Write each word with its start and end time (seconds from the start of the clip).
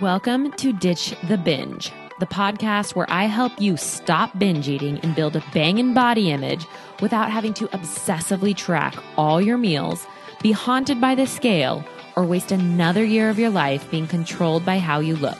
Welcome 0.00 0.50
to 0.54 0.72
Ditch 0.72 1.14
the 1.28 1.38
Binge, 1.38 1.92
the 2.18 2.26
podcast 2.26 2.96
where 2.96 3.08
I 3.08 3.26
help 3.26 3.52
you 3.60 3.76
stop 3.76 4.36
binge 4.36 4.68
eating 4.68 4.98
and 4.98 5.14
build 5.14 5.36
a 5.36 5.44
banging 5.54 5.94
body 5.94 6.32
image 6.32 6.66
without 7.00 7.30
having 7.30 7.54
to 7.54 7.68
obsessively 7.68 8.56
track 8.56 8.96
all 9.16 9.40
your 9.40 9.56
meals, 9.56 10.04
be 10.42 10.50
haunted 10.50 11.00
by 11.00 11.14
the 11.14 11.28
scale, 11.28 11.84
or 12.16 12.24
waste 12.24 12.50
another 12.50 13.04
year 13.04 13.30
of 13.30 13.38
your 13.38 13.50
life 13.50 13.88
being 13.88 14.08
controlled 14.08 14.66
by 14.66 14.80
how 14.80 14.98
you 14.98 15.14
look. 15.14 15.38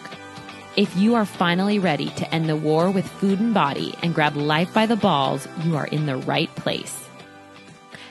If 0.77 0.97
you 0.97 1.17
are 1.17 1.27
finally 1.27 1.81
ready 1.81 2.11
to 2.11 2.33
end 2.33 2.49
the 2.49 2.55
war 2.55 2.93
with 2.93 3.09
food 3.09 3.41
and 3.41 3.53
body 3.53 3.93
and 4.05 4.15
grab 4.15 4.37
life 4.37 4.73
by 4.73 4.87
the 4.87 4.95
balls, 4.95 5.49
you 5.65 5.77
are 5.77 5.89
in 5.89 6.07
the 6.07 6.19
right 6.19 6.55
place. 6.55 7.09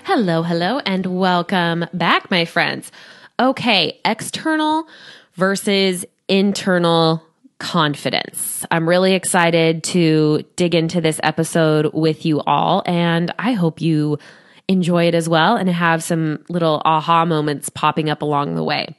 Hello, 0.03 0.43
hello, 0.43 0.79
and 0.79 1.05
welcome 1.05 1.85
back, 1.93 2.29
my 2.29 2.43
friends. 2.43 2.91
Okay, 3.39 4.01
external 4.03 4.89
versus 5.35 6.05
internal 6.27 7.23
confidence. 7.59 8.65
I'm 8.71 8.87
really 8.87 9.13
excited 9.13 9.83
to 9.85 10.43
dig 10.55 10.75
into 10.75 11.01
this 11.01 11.19
episode 11.23 11.93
with 11.93 12.25
you 12.25 12.41
all, 12.41 12.83
and 12.85 13.33
I 13.39 13.53
hope 13.53 13.81
you 13.81 14.19
enjoy 14.67 15.07
it 15.07 15.15
as 15.15 15.27
well 15.29 15.55
and 15.55 15.69
have 15.69 16.03
some 16.03 16.43
little 16.49 16.81
aha 16.85 17.25
moments 17.25 17.69
popping 17.69 18.09
up 18.09 18.21
along 18.21 18.55
the 18.55 18.63
way. 18.63 18.95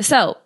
So, 0.00 0.36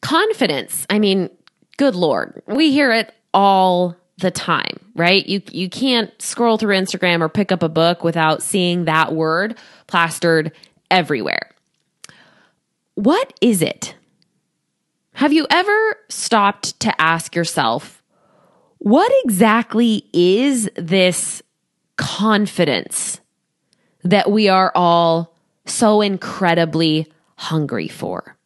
confidence, 0.00 0.86
I 0.90 0.98
mean, 0.98 1.30
good 1.76 1.94
lord, 1.94 2.42
we 2.46 2.72
hear 2.72 2.92
it 2.92 3.12
all 3.32 3.96
the 4.18 4.30
time, 4.30 4.78
right? 4.94 5.26
You 5.26 5.42
you 5.50 5.70
can't 5.70 6.10
scroll 6.20 6.58
through 6.58 6.76
Instagram 6.76 7.20
or 7.20 7.28
pick 7.28 7.52
up 7.52 7.62
a 7.62 7.68
book 7.68 8.02
without 8.02 8.42
seeing 8.42 8.84
that 8.84 9.14
word 9.14 9.56
plastered 9.86 10.52
everywhere. 10.90 11.50
What 12.94 13.32
is 13.40 13.62
it 13.62 13.94
have 15.18 15.32
you 15.32 15.48
ever 15.50 15.96
stopped 16.08 16.78
to 16.78 17.00
ask 17.00 17.34
yourself, 17.34 18.04
what 18.78 19.10
exactly 19.24 20.08
is 20.12 20.70
this 20.76 21.42
confidence 21.96 23.20
that 24.04 24.30
we 24.30 24.48
are 24.48 24.70
all 24.76 25.34
so 25.66 26.02
incredibly 26.02 27.08
hungry 27.34 27.88
for? 27.88 28.36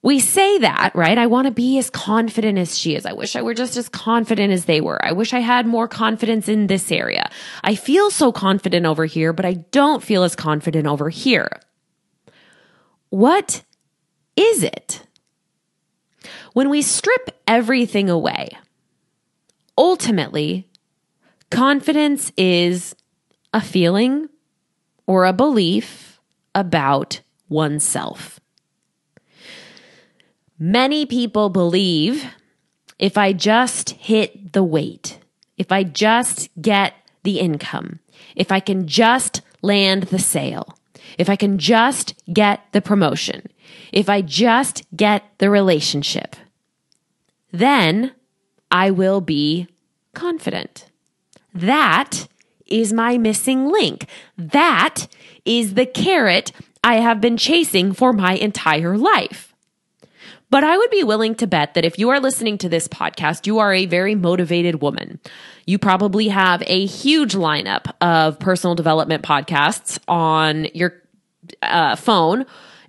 We 0.00 0.20
say 0.20 0.56
that, 0.60 0.92
right? 0.94 1.18
I 1.18 1.26
want 1.26 1.48
to 1.48 1.50
be 1.50 1.76
as 1.76 1.90
confident 1.90 2.56
as 2.56 2.78
she 2.78 2.94
is. 2.94 3.04
I 3.04 3.12
wish 3.12 3.36
I 3.36 3.42
were 3.42 3.52
just 3.52 3.76
as 3.76 3.90
confident 3.90 4.54
as 4.54 4.64
they 4.64 4.80
were. 4.80 5.04
I 5.04 5.12
wish 5.12 5.34
I 5.34 5.40
had 5.40 5.66
more 5.66 5.86
confidence 5.86 6.48
in 6.48 6.66
this 6.66 6.90
area. 6.90 7.28
I 7.62 7.74
feel 7.74 8.10
so 8.10 8.32
confident 8.32 8.86
over 8.86 9.04
here, 9.04 9.34
but 9.34 9.44
I 9.44 9.52
don't 9.70 10.02
feel 10.02 10.22
as 10.22 10.34
confident 10.34 10.86
over 10.86 11.10
here. 11.10 11.60
What 13.10 13.63
is 14.36 14.62
it? 14.62 15.02
When 16.52 16.70
we 16.70 16.82
strip 16.82 17.30
everything 17.46 18.08
away, 18.08 18.56
ultimately, 19.76 20.68
confidence 21.50 22.32
is 22.36 22.94
a 23.52 23.60
feeling 23.60 24.28
or 25.06 25.24
a 25.24 25.32
belief 25.32 26.20
about 26.54 27.20
oneself. 27.48 28.40
Many 30.58 31.04
people 31.04 31.50
believe 31.50 32.24
if 32.98 33.18
I 33.18 33.32
just 33.32 33.90
hit 33.90 34.52
the 34.52 34.62
weight, 34.62 35.18
if 35.56 35.72
I 35.72 35.82
just 35.82 36.48
get 36.60 36.94
the 37.24 37.40
income, 37.40 37.98
if 38.36 38.52
I 38.52 38.60
can 38.60 38.86
just 38.86 39.40
land 39.62 40.04
the 40.04 40.18
sale, 40.18 40.78
if 41.18 41.28
I 41.28 41.36
can 41.36 41.58
just 41.58 42.14
get 42.32 42.64
the 42.72 42.80
promotion, 42.80 43.46
if 43.92 44.08
I 44.08 44.20
just 44.20 44.84
get 44.96 45.24
the 45.38 45.50
relationship, 45.50 46.36
then 47.52 48.12
I 48.70 48.90
will 48.90 49.20
be 49.20 49.68
confident. 50.14 50.86
That 51.54 52.26
is 52.66 52.92
my 52.92 53.18
missing 53.18 53.70
link. 53.70 54.06
That 54.36 55.06
is 55.44 55.74
the 55.74 55.86
carrot 55.86 56.52
I 56.82 56.96
have 56.96 57.20
been 57.20 57.36
chasing 57.36 57.92
for 57.92 58.12
my 58.12 58.34
entire 58.34 58.96
life. 58.98 59.54
But 60.50 60.62
I 60.62 60.76
would 60.76 60.90
be 60.90 61.02
willing 61.02 61.34
to 61.36 61.46
bet 61.46 61.74
that 61.74 61.84
if 61.84 61.98
you 61.98 62.10
are 62.10 62.20
listening 62.20 62.58
to 62.58 62.68
this 62.68 62.86
podcast, 62.86 63.46
you 63.46 63.58
are 63.58 63.72
a 63.72 63.86
very 63.86 64.14
motivated 64.14 64.80
woman. 64.80 65.18
You 65.66 65.78
probably 65.78 66.28
have 66.28 66.62
a 66.66 66.86
huge 66.86 67.34
lineup 67.34 67.92
of 68.00 68.38
personal 68.38 68.74
development 68.74 69.24
podcasts 69.24 69.98
on 70.06 70.66
your 70.74 71.02
uh, 71.62 71.96
phone 71.96 72.46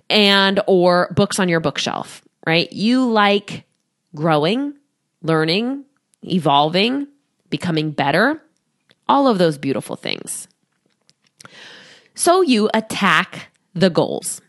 and 0.08 0.60
or 0.66 1.12
books 1.14 1.38
on 1.38 1.48
your 1.48 1.60
bookshelf, 1.60 2.22
right? 2.46 2.72
You 2.72 3.08
like 3.10 3.64
growing, 4.14 4.74
learning, 5.22 5.84
evolving, 6.22 7.08
becoming 7.50 7.90
better, 7.90 8.42
all 9.08 9.28
of 9.28 9.38
those 9.38 9.58
beautiful 9.58 9.96
things. 9.96 10.48
So 12.14 12.40
you 12.40 12.70
attack 12.72 13.48
the 13.74 13.90
goals 13.90 14.40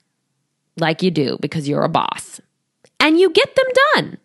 like 0.78 1.04
you 1.04 1.12
do 1.12 1.38
because 1.42 1.68
you're 1.68 1.84
a 1.84 1.90
boss 1.90 2.40
and 3.00 3.20
you 3.20 3.30
get 3.30 3.56
them 3.56 3.66
done. 3.96 4.18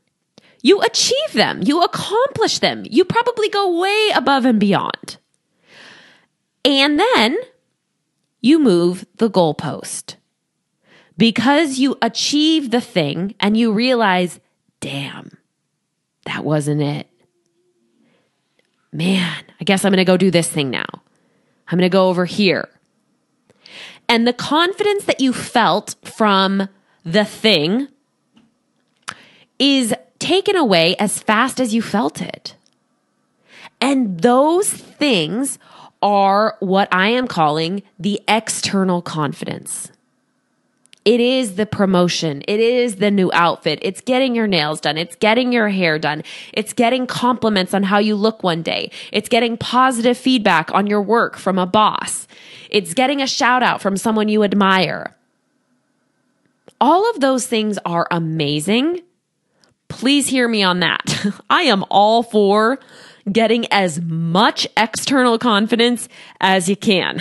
You 0.62 0.80
achieve 0.80 1.32
them. 1.32 1.60
You 1.62 1.82
accomplish 1.82 2.60
them. 2.60 2.84
You 2.88 3.04
probably 3.04 3.48
go 3.48 3.80
way 3.80 4.10
above 4.14 4.44
and 4.44 4.60
beyond. 4.60 5.18
And 6.64 6.98
then 6.98 7.36
you 8.42 8.58
move 8.58 9.06
the 9.16 9.30
goalpost 9.30 10.16
because 11.16 11.78
you 11.78 11.96
achieve 12.02 12.70
the 12.70 12.80
thing 12.80 13.34
and 13.40 13.56
you 13.56 13.72
realize, 13.72 14.40
damn, 14.80 15.38
that 16.26 16.44
wasn't 16.44 16.82
it. 16.82 17.08
Man, 18.92 19.44
I 19.60 19.64
guess 19.64 19.84
I'm 19.84 19.92
going 19.92 19.98
to 19.98 20.04
go 20.04 20.16
do 20.16 20.30
this 20.30 20.48
thing 20.48 20.68
now. 20.68 20.84
I'm 21.68 21.78
going 21.78 21.88
to 21.90 21.94
go 21.94 22.08
over 22.08 22.24
here. 22.26 22.68
And 24.08 24.26
the 24.26 24.32
confidence 24.32 25.04
that 25.04 25.20
you 25.20 25.32
felt 25.32 25.94
from 26.04 26.68
the 27.04 27.24
thing 27.24 27.88
is 29.58 29.94
taken 30.18 30.56
away 30.56 30.96
as 30.96 31.20
fast 31.20 31.60
as 31.60 31.72
you 31.72 31.80
felt 31.80 32.20
it. 32.20 32.56
And 33.80 34.20
those 34.20 34.68
things 34.68 35.58
are 36.02 36.56
what 36.60 36.88
I 36.92 37.08
am 37.08 37.28
calling 37.28 37.82
the 37.98 38.20
external 38.28 39.00
confidence. 39.00 39.90
It 41.04 41.18
is 41.18 41.56
the 41.56 41.66
promotion. 41.66 42.42
It 42.46 42.60
is 42.60 42.96
the 42.96 43.10
new 43.10 43.30
outfit. 43.32 43.80
It's 43.82 44.00
getting 44.00 44.36
your 44.36 44.46
nails 44.46 44.80
done. 44.80 44.96
It's 44.96 45.16
getting 45.16 45.52
your 45.52 45.68
hair 45.68 45.98
done. 45.98 46.22
It's 46.52 46.72
getting 46.72 47.08
compliments 47.08 47.74
on 47.74 47.82
how 47.82 47.98
you 47.98 48.14
look 48.14 48.44
one 48.44 48.62
day. 48.62 48.90
It's 49.12 49.28
getting 49.28 49.56
positive 49.56 50.16
feedback 50.16 50.72
on 50.72 50.86
your 50.86 51.02
work 51.02 51.36
from 51.36 51.58
a 51.58 51.66
boss. 51.66 52.28
It's 52.70 52.94
getting 52.94 53.20
a 53.20 53.26
shout 53.26 53.64
out 53.64 53.82
from 53.82 53.96
someone 53.96 54.28
you 54.28 54.44
admire. 54.44 55.16
All 56.80 57.08
of 57.10 57.20
those 57.20 57.46
things 57.46 57.78
are 57.84 58.06
amazing. 58.10 59.00
Please 59.88 60.28
hear 60.28 60.46
me 60.46 60.62
on 60.62 60.80
that. 60.80 61.26
I 61.50 61.62
am 61.62 61.84
all 61.90 62.22
for 62.22 62.78
getting 63.30 63.70
as 63.72 64.00
much 64.00 64.66
external 64.76 65.38
confidence 65.38 66.08
as 66.40 66.68
you 66.68 66.76
can. 66.76 67.18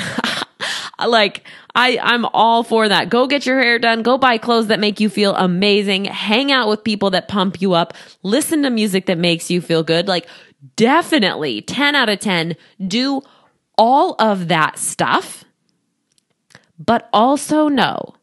like 1.08 1.46
I 1.76 1.98
I'm 2.02 2.26
all 2.26 2.64
for 2.64 2.88
that. 2.88 3.10
Go 3.10 3.28
get 3.28 3.46
your 3.46 3.60
hair 3.60 3.80
done, 3.80 4.04
go 4.04 4.18
buy 4.18 4.38
clothes 4.38 4.68
that 4.68 4.80
make 4.80 5.00
you 5.00 5.10
feel 5.10 5.36
amazing, 5.36 6.06
hang 6.06 6.52
out 6.52 6.68
with 6.68 6.84
people 6.84 7.12
that 7.12 7.28
pump 7.28 7.62
you 7.62 7.74
up, 7.74 7.94
listen 8.24 8.64
to 8.64 8.70
music 8.70 9.06
that 9.06 9.18
makes 9.18 9.50
you 9.50 9.62
feel 9.62 9.84
good. 9.84 10.08
Like 10.08 10.28
definitely 10.76 11.62
10 11.62 11.96
out 11.96 12.10
of 12.10 12.20
10 12.20 12.56
do 12.88 13.22
all 13.78 14.16
of 14.20 14.48
that 14.48 14.78
stuff. 14.78 15.44
But 16.84 17.10
also 17.14 17.68
know 17.68 18.16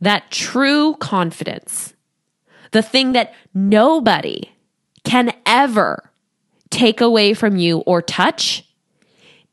that 0.00 0.30
true 0.30 0.94
confidence, 0.94 1.94
the 2.70 2.82
thing 2.82 3.12
that 3.12 3.34
nobody 3.52 4.50
can 5.02 5.32
ever 5.44 6.10
take 6.74 7.00
away 7.00 7.34
from 7.34 7.56
you 7.56 7.78
or 7.78 8.02
touch 8.02 8.68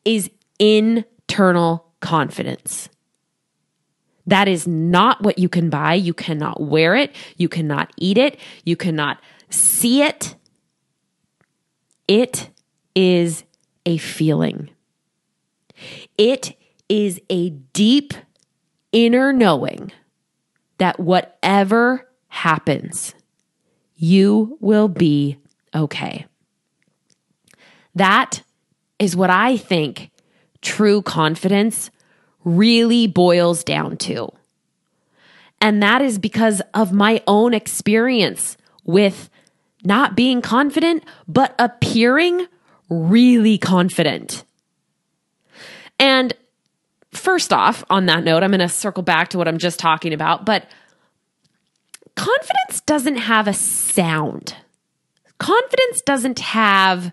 is 0.04 0.32
internal 0.58 1.86
confidence. 2.00 2.90
That 4.26 4.48
is 4.48 4.68
not 4.68 5.22
what 5.22 5.38
you 5.38 5.48
can 5.48 5.70
buy. 5.70 5.94
You 5.94 6.16
cannot 6.16 6.62
wear 6.62 6.96
it. 6.96 7.16
You 7.38 7.48
cannot 7.48 7.92
eat 7.98 8.18
it. 8.18 8.40
You 8.66 8.76
cannot 8.76 9.20
see 9.50 10.02
it. 10.02 10.36
It 12.08 12.50
is 12.96 13.44
a 13.86 13.98
feeling. 13.98 14.72
It 16.18 16.58
is 16.90 17.22
a 17.30 17.52
deep 17.52 18.14
inner 18.92 19.32
knowing 19.32 19.92
that 20.80 21.00
whatever 21.00 22.10
happens, 22.30 23.14
you 23.96 24.58
will 24.60 24.88
be 24.88 25.38
okay. 25.76 26.26
That 27.96 28.44
is 29.00 29.16
what 29.16 29.30
I 29.30 29.58
think 29.58 30.12
true 30.62 31.02
confidence 31.02 31.90
really 32.44 33.08
boils 33.08 33.64
down 33.64 33.98
to. 33.98 34.30
And 35.60 35.82
that 35.84 36.02
is 36.02 36.18
because 36.18 36.62
of 36.74 36.92
my 36.92 37.22
own 37.28 37.54
experience 37.54 38.58
with 38.84 39.30
not 39.84 40.16
being 40.16 40.42
confident, 40.42 41.04
but 41.28 41.56
appearing 41.60 42.48
really 42.90 43.58
confident. 43.58 44.44
And 46.00 46.34
first 47.14 47.54
off, 47.54 47.84
on 47.90 48.08
that 48.08 48.24
note, 48.24 48.44
I'm 48.44 48.52
going 48.52 48.60
to 48.60 48.70
circle 48.70 49.04
back 49.04 49.30
to 49.30 49.38
what 49.38 49.48
I'm 49.48 49.60
just 49.60 49.80
talking 49.80 50.14
about, 50.14 50.46
but 50.46 50.68
confidence 52.16 52.82
doesn't 52.86 53.18
have 53.18 53.48
a 53.48 53.54
sound. 53.54 54.56
Confidence 55.38 56.02
doesn't 56.06 56.40
have 56.40 57.12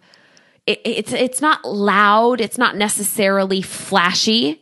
it, 0.68 0.80
it's 0.84 1.12
it's 1.12 1.40
not 1.40 1.64
loud, 1.64 2.40
it's 2.40 2.58
not 2.58 2.76
necessarily 2.76 3.62
flashy. 3.62 4.60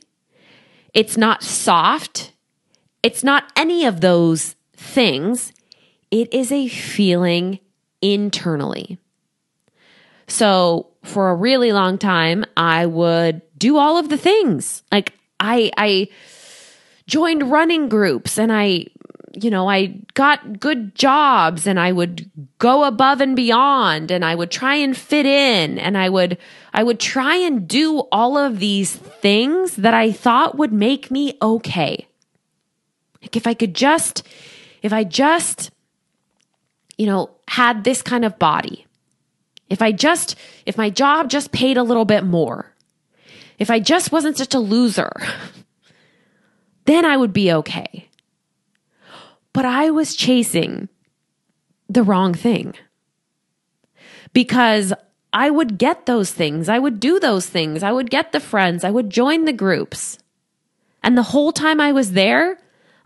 It's 0.95 1.17
not 1.17 1.43
soft. 1.43 2.33
It's 3.03 3.23
not 3.23 3.53
any 3.55 3.85
of 3.85 4.01
those 4.01 4.55
things. 4.75 5.53
It 6.11 6.33
is 6.33 6.51
a 6.51 6.69
feeling 6.69 7.59
internally. 8.01 8.99
So, 10.29 10.89
for 11.05 11.31
a 11.31 11.35
really 11.35 11.73
long 11.73 11.99
time, 11.99 12.45
I 12.57 12.87
would 12.87 13.43
do 13.59 13.77
all 13.77 13.99
of 13.99 14.09
the 14.09 14.17
things. 14.17 14.83
Like 14.93 15.13
I 15.41 15.71
I 15.77 16.09
joined 17.07 17.51
running 17.51 17.89
groups 17.89 18.39
and 18.39 18.53
I 18.53 18.87
you 19.43 19.51
know, 19.51 19.69
I 19.69 19.99
got 20.15 20.61
good 20.61 20.95
jobs 20.95 21.67
and 21.67 21.79
I 21.79 21.93
would 21.93 22.31
go 22.59 22.85
above 22.85 23.21
and 23.21 23.37
beyond 23.37 24.11
and 24.11 24.25
I 24.25 24.35
would 24.35 24.51
try 24.51 24.77
and 24.77 24.97
fit 24.97 25.27
in 25.27 25.79
and 25.79 25.97
I 25.99 26.09
would 26.09 26.39
I 26.73 26.83
would 26.83 27.01
try 27.01 27.37
and 27.37 27.69
do 27.69 28.01
all 28.13 28.39
of 28.39 28.59
these 28.59 28.95
things 28.97 29.77
that 29.77 29.95
I 29.95 30.13
thought 30.13 30.59
would 30.59 30.73
make 30.73 31.11
me 31.11 31.37
okay. 31.41 32.09
Like 33.23 33.37
if 33.37 33.47
I 33.47 33.55
could 33.55 33.75
just 33.75 34.27
if 34.83 34.93
I 34.93 35.05
just 35.05 35.71
you 36.97 37.07
know, 37.07 37.31
had 37.49 37.85
this 37.85 38.03
kind 38.03 38.25
of 38.25 38.39
body. 38.39 38.87
If 39.69 39.83
I 39.83 39.93
just 39.93 40.37
if 40.65 40.79
my 40.79 40.91
job 40.91 41.29
just 41.29 41.53
paid 41.53 41.77
a 41.77 41.83
little 41.83 42.05
bit 42.05 42.25
more. 42.25 42.73
If 43.59 43.71
I 43.71 43.81
just 43.81 44.13
wasn't 44.13 44.37
such 44.37 44.55
a 44.55 44.59
loser, 44.59 45.13
then 46.85 47.05
I 47.05 47.17
would 47.17 47.33
be 47.33 47.53
okay. 47.53 48.06
But 49.57 49.65
I 49.65 49.89
was 49.89 50.15
chasing 50.15 50.91
the 51.89 52.03
wrong 52.03 52.35
thing 52.35 52.75
because 54.35 54.93
I 55.33 55.49
would 55.49 55.79
get 55.79 56.05
those 56.05 56.31
things. 56.31 56.69
I 56.69 56.79
would 56.79 57.01
do 57.01 57.19
those 57.19 57.47
things. 57.47 57.83
I 57.83 57.91
would 57.91 58.11
get 58.11 58.33
the 58.33 58.41
friends. 58.41 58.85
I 58.85 58.91
would 58.91 59.09
join 59.09 59.47
the 59.47 59.55
groups. 59.55 60.19
And 61.03 61.17
the 61.17 61.23
whole 61.23 61.53
time 61.53 61.81
I 61.81 61.93
was 61.93 62.13
there, 62.13 62.59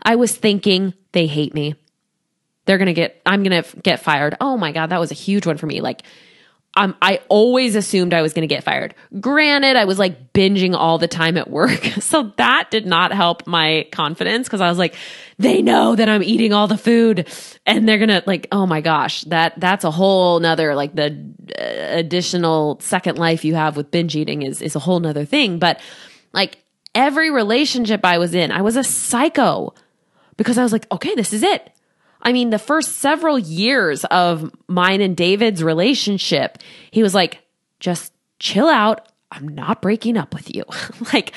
I 0.03 0.17
was 0.17 0.35
thinking, 0.35 0.93
they 1.13 1.25
hate 1.25 1.53
me. 1.53 1.75
They're 2.65 2.77
going 2.77 2.87
to 2.87 2.93
get, 2.93 3.21
I'm 3.25 3.43
going 3.43 3.63
to 3.63 3.77
get 3.77 4.01
fired. 4.01 4.35
Oh 4.41 4.57
my 4.57 4.73
God, 4.73 4.87
that 4.87 4.99
was 4.99 5.11
a 5.11 5.13
huge 5.13 5.47
one 5.47 5.55
for 5.55 5.67
me. 5.67 5.79
Like, 5.79 6.03
um, 6.77 6.95
I 7.01 7.19
always 7.27 7.75
assumed 7.75 8.13
I 8.13 8.21
was 8.21 8.33
going 8.33 8.47
to 8.47 8.53
get 8.53 8.63
fired. 8.63 8.95
Granted, 9.19 9.75
I 9.75 9.83
was 9.83 9.99
like 9.99 10.31
binging 10.31 10.73
all 10.73 10.97
the 10.97 11.07
time 11.07 11.37
at 11.37 11.49
work. 11.49 11.79
So 12.01 12.33
that 12.37 12.71
did 12.71 12.85
not 12.85 13.13
help 13.13 13.47
my 13.47 13.87
confidence 13.91 14.47
because 14.47 14.59
I 14.59 14.67
was 14.67 14.77
like, 14.77 14.95
they 15.37 15.61
know 15.61 15.95
that 15.95 16.09
I'm 16.09 16.23
eating 16.23 16.51
all 16.51 16.67
the 16.67 16.77
food 16.77 17.29
and 17.65 17.87
they're 17.87 17.99
going 17.99 18.09
to 18.09 18.23
like, 18.25 18.47
oh 18.51 18.65
my 18.65 18.81
gosh, 18.81 19.21
that, 19.25 19.57
that's 19.57 19.85
a 19.85 19.91
whole 19.91 20.39
nother, 20.39 20.75
like 20.75 20.93
the 20.93 21.33
uh, 21.57 21.97
additional 21.97 22.79
second 22.81 23.17
life 23.17 23.45
you 23.45 23.55
have 23.55 23.77
with 23.77 23.91
binge 23.91 24.15
eating 24.15 24.41
is, 24.41 24.61
is 24.61 24.75
a 24.75 24.79
whole 24.79 24.99
nother 24.99 25.23
thing. 25.23 25.59
But 25.59 25.79
like 26.33 26.57
every 26.95 27.31
relationship 27.31 28.03
I 28.03 28.17
was 28.17 28.33
in, 28.33 28.51
I 28.51 28.61
was 28.61 28.75
a 28.75 28.83
psycho 28.83 29.73
because 30.35 30.57
I 30.57 30.63
was 30.63 30.73
like, 30.73 30.87
okay, 30.91 31.15
this 31.15 31.33
is 31.33 31.43
it. 31.43 31.71
I 32.21 32.33
mean, 32.33 32.49
the 32.49 32.59
first 32.59 32.97
several 32.97 33.37
years 33.37 34.05
of 34.05 34.51
mine 34.67 35.01
and 35.01 35.15
David's 35.15 35.63
relationship, 35.63 36.57
he 36.91 37.01
was 37.03 37.15
like, 37.15 37.39
just 37.79 38.13
chill 38.39 38.67
out. 38.67 39.07
I'm 39.31 39.47
not 39.47 39.81
breaking 39.81 40.17
up 40.17 40.33
with 40.33 40.53
you. 40.53 40.63
like, 41.13 41.33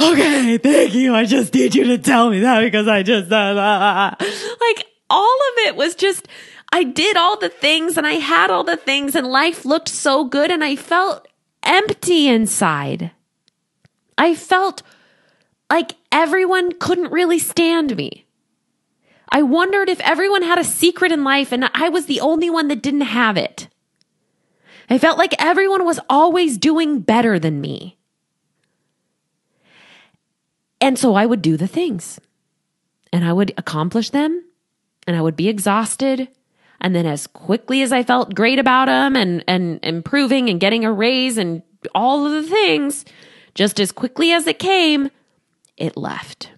okay, 0.00 0.58
thank 0.58 0.94
you. 0.94 1.14
I 1.14 1.24
just 1.24 1.52
need 1.52 1.74
you 1.74 1.84
to 1.84 1.98
tell 1.98 2.30
me 2.30 2.40
that 2.40 2.60
because 2.60 2.88
I 2.88 3.02
just, 3.02 3.30
uh, 3.30 4.14
like, 4.18 4.86
all 5.10 5.38
of 5.52 5.66
it 5.66 5.76
was 5.76 5.94
just, 5.94 6.28
I 6.72 6.84
did 6.84 7.16
all 7.16 7.38
the 7.38 7.48
things 7.48 7.96
and 7.98 8.06
I 8.06 8.14
had 8.14 8.50
all 8.50 8.64
the 8.64 8.76
things 8.76 9.14
and 9.14 9.26
life 9.26 9.64
looked 9.64 9.88
so 9.88 10.24
good 10.24 10.50
and 10.50 10.64
I 10.64 10.76
felt 10.76 11.28
empty 11.62 12.28
inside. 12.28 13.10
I 14.16 14.34
felt 14.34 14.82
like 15.68 15.96
everyone 16.10 16.72
couldn't 16.78 17.12
really 17.12 17.38
stand 17.38 17.96
me. 17.96 18.21
I 19.32 19.40
wondered 19.40 19.88
if 19.88 19.98
everyone 20.00 20.42
had 20.42 20.58
a 20.58 20.64
secret 20.64 21.10
in 21.10 21.24
life 21.24 21.52
and 21.52 21.70
I 21.72 21.88
was 21.88 22.04
the 22.04 22.20
only 22.20 22.50
one 22.50 22.68
that 22.68 22.82
didn't 22.82 23.00
have 23.00 23.38
it. 23.38 23.66
I 24.90 24.98
felt 24.98 25.16
like 25.16 25.34
everyone 25.38 25.86
was 25.86 25.98
always 26.10 26.58
doing 26.58 27.00
better 27.00 27.38
than 27.38 27.62
me. 27.62 27.96
And 30.82 30.98
so 30.98 31.14
I 31.14 31.24
would 31.24 31.40
do 31.40 31.56
the 31.56 31.66
things 31.66 32.20
and 33.10 33.24
I 33.24 33.32
would 33.32 33.54
accomplish 33.56 34.10
them 34.10 34.44
and 35.06 35.16
I 35.16 35.22
would 35.22 35.36
be 35.36 35.48
exhausted. 35.48 36.28
And 36.78 36.94
then 36.94 37.06
as 37.06 37.26
quickly 37.26 37.80
as 37.80 37.90
I 37.90 38.02
felt 38.02 38.34
great 38.34 38.58
about 38.58 38.86
them 38.86 39.16
and, 39.16 39.42
and 39.48 39.80
improving 39.82 40.50
and 40.50 40.60
getting 40.60 40.84
a 40.84 40.92
raise 40.92 41.38
and 41.38 41.62
all 41.94 42.26
of 42.26 42.32
the 42.32 42.50
things, 42.50 43.06
just 43.54 43.80
as 43.80 43.92
quickly 43.92 44.30
as 44.30 44.46
it 44.46 44.58
came, 44.58 45.10
it 45.78 45.96
left. 45.96 46.51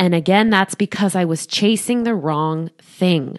And 0.00 0.14
again, 0.14 0.48
that's 0.48 0.74
because 0.74 1.14
I 1.14 1.26
was 1.26 1.46
chasing 1.46 2.04
the 2.04 2.14
wrong 2.14 2.70
thing. 2.80 3.36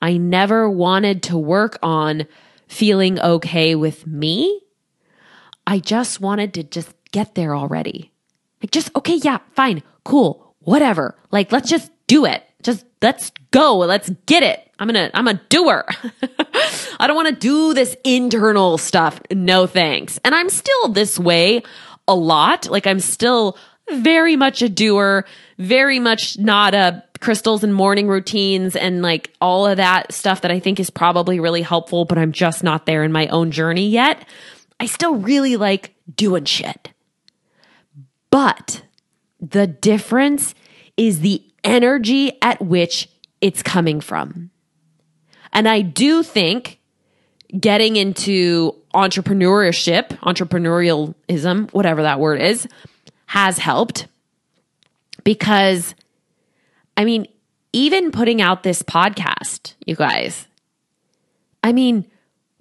I 0.00 0.16
never 0.16 0.70
wanted 0.70 1.20
to 1.24 1.36
work 1.36 1.80
on 1.82 2.28
feeling 2.68 3.18
okay 3.18 3.74
with 3.74 4.06
me. 4.06 4.60
I 5.66 5.80
just 5.80 6.20
wanted 6.20 6.54
to 6.54 6.62
just 6.62 6.94
get 7.10 7.34
there 7.34 7.56
already. 7.56 8.12
Like, 8.62 8.70
just, 8.70 8.94
okay, 8.94 9.16
yeah, 9.16 9.38
fine, 9.56 9.82
cool, 10.04 10.54
whatever. 10.60 11.16
Like, 11.32 11.50
let's 11.50 11.68
just 11.68 11.90
do 12.06 12.24
it. 12.24 12.44
Just 12.62 12.86
let's 13.02 13.32
go. 13.50 13.78
Let's 13.78 14.10
get 14.26 14.44
it. 14.44 14.60
I'm 14.78 14.86
gonna, 14.86 15.10
I'm 15.12 15.26
a 15.26 15.34
doer. 15.34 15.86
I 17.00 17.08
don't 17.08 17.16
want 17.16 17.28
to 17.28 17.34
do 17.34 17.74
this 17.74 17.96
internal 18.04 18.78
stuff. 18.78 19.20
No 19.32 19.66
thanks. 19.66 20.20
And 20.24 20.36
I'm 20.36 20.50
still 20.50 20.88
this 20.90 21.18
way 21.18 21.62
a 22.06 22.14
lot. 22.14 22.70
Like, 22.70 22.86
I'm 22.86 23.00
still 23.00 23.58
very 23.92 24.36
much 24.36 24.62
a 24.62 24.68
doer 24.68 25.24
very 25.58 25.98
much 25.98 26.38
not 26.38 26.74
a 26.74 27.02
crystals 27.20 27.64
and 27.64 27.74
morning 27.74 28.08
routines 28.08 28.76
and 28.76 29.02
like 29.02 29.32
all 29.40 29.66
of 29.66 29.76
that 29.76 30.12
stuff 30.12 30.42
that 30.42 30.50
I 30.50 30.60
think 30.60 30.78
is 30.78 30.90
probably 30.90 31.40
really 31.40 31.62
helpful, 31.62 32.04
but 32.04 32.18
I'm 32.18 32.32
just 32.32 32.62
not 32.62 32.86
there 32.86 33.02
in 33.02 33.12
my 33.12 33.26
own 33.28 33.50
journey 33.50 33.88
yet. 33.88 34.26
I 34.80 34.86
still 34.86 35.16
really 35.16 35.56
like 35.56 35.94
doing 36.14 36.44
shit. 36.44 36.90
But 38.30 38.82
the 39.40 39.66
difference 39.66 40.54
is 40.96 41.20
the 41.20 41.42
energy 41.64 42.38
at 42.42 42.60
which 42.60 43.08
it's 43.40 43.62
coming 43.62 44.00
from. 44.00 44.50
And 45.52 45.68
I 45.68 45.80
do 45.80 46.22
think 46.22 46.78
getting 47.58 47.96
into 47.96 48.74
entrepreneurship, 48.94 50.08
entrepreneurialism, 50.20 51.72
whatever 51.72 52.02
that 52.02 52.20
word 52.20 52.40
is, 52.40 52.68
has 53.28 53.58
helped 53.58 54.08
because 55.22 55.94
I 56.96 57.04
mean, 57.04 57.28
even 57.72 58.10
putting 58.10 58.42
out 58.42 58.62
this 58.62 58.82
podcast, 58.82 59.74
you 59.86 59.94
guys, 59.94 60.48
I 61.62 61.72
mean, 61.72 62.10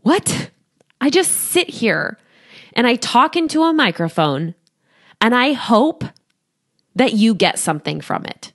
what? 0.01 0.51
I 1.01 1.09
just 1.09 1.31
sit 1.31 1.69
here 1.69 2.17
and 2.73 2.85
I 2.85 2.95
talk 2.95 3.35
into 3.35 3.63
a 3.63 3.73
microphone 3.73 4.53
and 5.21 5.33
I 5.33 5.53
hope 5.53 6.03
that 6.95 7.13
you 7.13 7.33
get 7.33 7.57
something 7.57 8.01
from 8.01 8.25
it. 8.25 8.51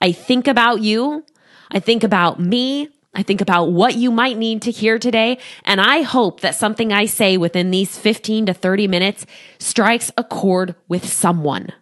I 0.00 0.12
think 0.12 0.46
about 0.46 0.80
you. 0.80 1.24
I 1.70 1.80
think 1.80 2.04
about 2.04 2.38
me. 2.38 2.88
I 3.18 3.24
think 3.24 3.40
about 3.40 3.72
what 3.72 3.96
you 3.96 4.12
might 4.12 4.38
need 4.38 4.62
to 4.62 4.70
hear 4.70 4.96
today. 4.96 5.38
And 5.64 5.80
I 5.80 6.02
hope 6.02 6.40
that 6.42 6.54
something 6.54 6.92
I 6.92 7.06
say 7.06 7.36
within 7.36 7.72
these 7.72 7.98
15 7.98 8.46
to 8.46 8.54
30 8.54 8.86
minutes 8.86 9.26
strikes 9.58 10.12
a 10.16 10.22
chord 10.22 10.76
with 10.86 11.04
someone. 11.04 11.72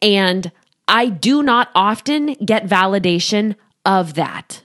And 0.00 0.50
I 0.88 1.10
do 1.10 1.42
not 1.42 1.68
often 1.74 2.32
get 2.32 2.66
validation 2.66 3.56
of 3.84 4.14
that. 4.14 4.62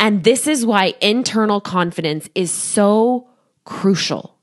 And 0.00 0.24
this 0.24 0.48
is 0.48 0.66
why 0.66 0.94
internal 1.00 1.60
confidence 1.60 2.28
is 2.34 2.50
so 2.50 3.28
crucial 3.64 4.36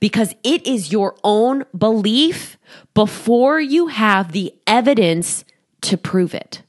because 0.00 0.34
it 0.42 0.66
is 0.66 0.90
your 0.90 1.14
own 1.22 1.64
belief 1.76 2.58
before 2.94 3.60
you 3.60 3.86
have 3.86 4.32
the 4.32 4.52
evidence 4.66 5.44
to 5.82 5.96
prove 5.96 6.34
it. 6.34 6.62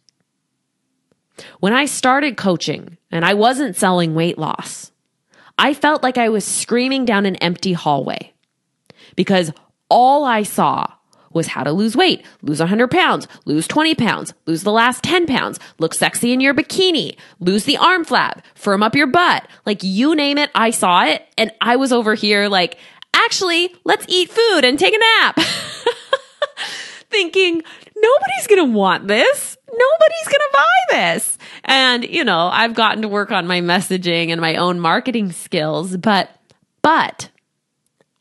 When 1.59 1.73
I 1.73 1.85
started 1.85 2.37
coaching 2.37 2.97
and 3.11 3.23
I 3.25 3.33
wasn't 3.33 3.75
selling 3.75 4.15
weight 4.15 4.37
loss, 4.37 4.91
I 5.57 5.73
felt 5.73 6.03
like 6.03 6.17
I 6.17 6.29
was 6.29 6.45
screaming 6.45 7.05
down 7.05 7.25
an 7.25 7.35
empty 7.37 7.73
hallway 7.73 8.33
because 9.15 9.51
all 9.89 10.23
I 10.23 10.43
saw 10.43 10.93
was 11.33 11.47
how 11.47 11.63
to 11.63 11.71
lose 11.71 11.95
weight, 11.95 12.25
lose 12.41 12.59
100 12.59 12.89
pounds, 12.89 13.27
lose 13.45 13.67
20 13.67 13.95
pounds, 13.95 14.33
lose 14.45 14.63
the 14.63 14.71
last 14.71 15.03
10 15.03 15.27
pounds, 15.27 15.59
look 15.79 15.93
sexy 15.93 16.31
in 16.31 16.41
your 16.41 16.53
bikini, 16.53 17.15
lose 17.39 17.65
the 17.65 17.77
arm 17.77 18.05
flab, 18.05 18.41
firm 18.55 18.83
up 18.83 18.95
your 18.95 19.07
butt. 19.07 19.47
Like 19.65 19.83
you 19.83 20.15
name 20.15 20.37
it, 20.37 20.49
I 20.55 20.71
saw 20.71 21.05
it. 21.05 21.25
And 21.37 21.51
I 21.61 21.75
was 21.75 21.91
over 21.91 22.15
here 22.15 22.47
like, 22.47 22.77
actually, 23.13 23.73
let's 23.83 24.05
eat 24.07 24.29
food 24.29 24.63
and 24.63 24.79
take 24.79 24.95
a 24.95 24.99
nap. 25.21 25.39
Thinking, 27.09 27.55
nobody's 27.95 28.47
going 28.47 28.65
to 28.65 28.77
want 28.77 29.07
this. 29.07 29.57
Nobody's 29.67 30.25
going 30.25 30.33
to 30.33 30.49
buy 30.53 30.95
this. 30.95 31.37
And, 31.63 32.03
you 32.03 32.23
know, 32.23 32.49
I've 32.51 32.73
gotten 32.73 33.01
to 33.01 33.07
work 33.07 33.31
on 33.31 33.47
my 33.47 33.61
messaging 33.61 34.29
and 34.29 34.41
my 34.41 34.55
own 34.55 34.79
marketing 34.79 35.31
skills, 35.31 35.97
but, 35.97 36.29
but 36.81 37.29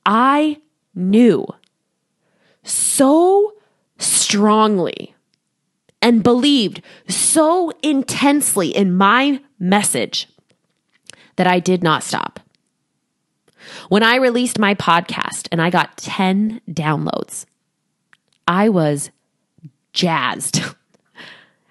I 0.05 0.59
knew 0.95 1.47
so 2.63 3.53
strongly 3.99 5.15
and 6.03 6.23
believed 6.23 6.83
so 7.09 7.73
intensely 7.83 8.69
in 8.69 8.95
my 8.95 9.41
message 9.59 10.29
that 11.37 11.47
I 11.47 11.61
did 11.61 11.83
not 11.83 12.03
stop. 12.03 12.41
When 13.89 14.03
I 14.03 14.17
released 14.17 14.59
my 14.59 14.75
podcast 14.75 15.49
and 15.51 15.61
I 15.61 15.71
got 15.71 15.97
10 15.97 16.61
downloads, 16.71 17.47
I 18.47 18.69
was 18.69 19.11
jazzed. 19.93 20.61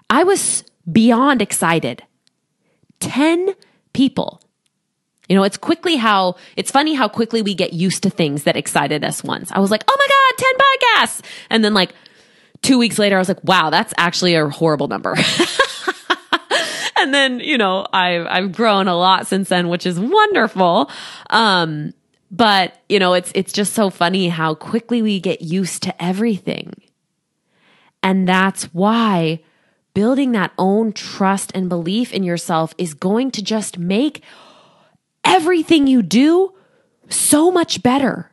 I 0.10 0.24
was 0.24 0.64
beyond 0.92 1.42
excited. 1.42 2.04
10 3.00 3.56
people. 3.94 4.42
You 5.28 5.36
know, 5.36 5.44
it's 5.44 5.58
quickly 5.58 5.96
how, 5.96 6.36
it's 6.56 6.72
funny 6.72 6.94
how 6.94 7.08
quickly 7.08 7.42
we 7.42 7.56
get 7.56 7.74
used 7.74 8.04
to 8.04 8.10
things 8.10 8.44
that 8.44 8.56
excited 8.56 9.04
us 9.04 9.24
once. 9.24 9.52
I 9.52 9.60
was 9.60 9.72
like, 9.72 9.84
oh 9.88 9.98
my 9.98 10.08
God, 10.08 10.38
10 10.38 11.18
podcasts. 11.18 11.26
And 11.50 11.64
then 11.64 11.74
like 11.74 11.94
two 12.62 12.78
weeks 12.78 13.00
later, 13.00 13.16
I 13.16 13.20
was 13.20 13.28
like, 13.28 13.44
wow, 13.44 13.70
that's 13.70 13.94
actually 13.98 14.36
a 14.36 14.48
horrible 14.50 14.88
number. 14.88 15.16
and 16.98 17.14
then, 17.14 17.40
you 17.40 17.58
know, 17.58 17.88
I've, 17.92 18.28
I've 18.28 18.52
grown 18.52 18.88
a 18.88 18.96
lot 18.96 19.26
since 19.26 19.50
then, 19.50 19.68
which 19.70 19.86
is 19.86 20.00
wonderful. 20.00 20.92
Um, 21.30 21.94
but 22.36 22.78
you 22.90 23.00
know, 23.00 23.14
it's, 23.14 23.32
it's 23.34 23.54
just 23.54 23.74
so 23.74 23.90
funny 23.90 24.28
how 24.28 24.56
quickly 24.56 25.02
we 25.02 25.20
get 25.20 25.42
used 25.42 25.84
to 25.84 26.04
everything. 26.04 26.74
And 28.04 28.28
that's 28.28 28.66
why 28.66 29.40
building 29.94 30.34
that 30.34 30.52
own 30.58 30.92
trust 30.92 31.52
and 31.56 31.70
belief 31.70 32.14
in 32.14 32.24
yourself 32.24 32.76
is 32.78 32.94
going 32.94 33.32
to 33.32 33.42
just 33.42 33.80
make 33.80 34.22
everything 35.24 35.88
you 35.88 36.02
do 36.02 36.54
so 37.10 37.50
much 37.52 37.82
better. 37.82 38.32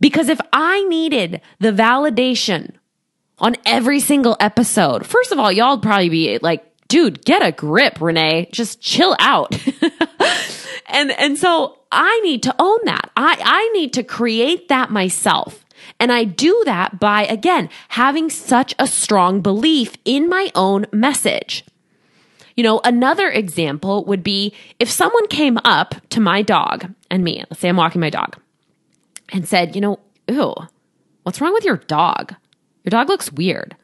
Because 0.00 0.28
if 0.28 0.40
I 0.52 0.84
needed 0.84 1.40
the 1.58 1.72
validation 1.72 2.72
on 3.38 3.56
every 3.66 3.98
single 3.98 4.36
episode, 4.38 5.06
first 5.06 5.32
of 5.32 5.38
all, 5.40 5.50
y'all 5.50 5.78
probably 5.78 6.08
be 6.08 6.38
like, 6.40 6.64
dude, 6.86 7.24
get 7.24 7.44
a 7.44 7.50
grip, 7.50 8.00
Renee. 8.00 8.48
Just 8.52 8.80
chill 8.80 9.16
out. 9.18 9.54
and, 10.86 11.10
and 11.10 11.36
so 11.36 11.78
I 11.92 12.18
need 12.20 12.42
to 12.44 12.54
own 12.58 12.78
that. 12.84 13.10
I, 13.16 13.36
I 13.44 13.68
need 13.74 13.92
to 13.92 14.02
create 14.02 14.68
that 14.68 14.90
myself. 14.90 15.64
And 16.00 16.10
I 16.10 16.24
do 16.24 16.62
that 16.64 16.98
by, 16.98 17.24
again, 17.26 17.68
having 17.90 18.30
such 18.30 18.74
a 18.78 18.86
strong 18.86 19.40
belief 19.40 19.94
in 20.04 20.28
my 20.28 20.50
own 20.54 20.86
message. 20.92 21.64
You 22.56 22.64
know, 22.64 22.80
another 22.84 23.30
example 23.30 24.04
would 24.04 24.22
be 24.22 24.54
if 24.78 24.90
someone 24.90 25.26
came 25.28 25.58
up 25.64 25.94
to 26.10 26.20
my 26.20 26.42
dog 26.42 26.92
and 27.10 27.22
me, 27.24 27.44
let's 27.48 27.60
say 27.60 27.68
I'm 27.68 27.76
walking 27.76 28.00
my 28.00 28.10
dog, 28.10 28.36
and 29.32 29.46
said, 29.46 29.74
you 29.74 29.80
know, 29.80 29.98
ew, 30.28 30.54
what's 31.22 31.40
wrong 31.40 31.52
with 31.52 31.64
your 31.64 31.78
dog? 31.78 32.34
Your 32.84 32.90
dog 32.90 33.08
looks 33.08 33.32
weird. 33.32 33.76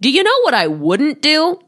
Do 0.00 0.10
you 0.10 0.22
know 0.22 0.40
what 0.42 0.54
I 0.54 0.66
wouldn't 0.66 1.20
do? 1.20 1.60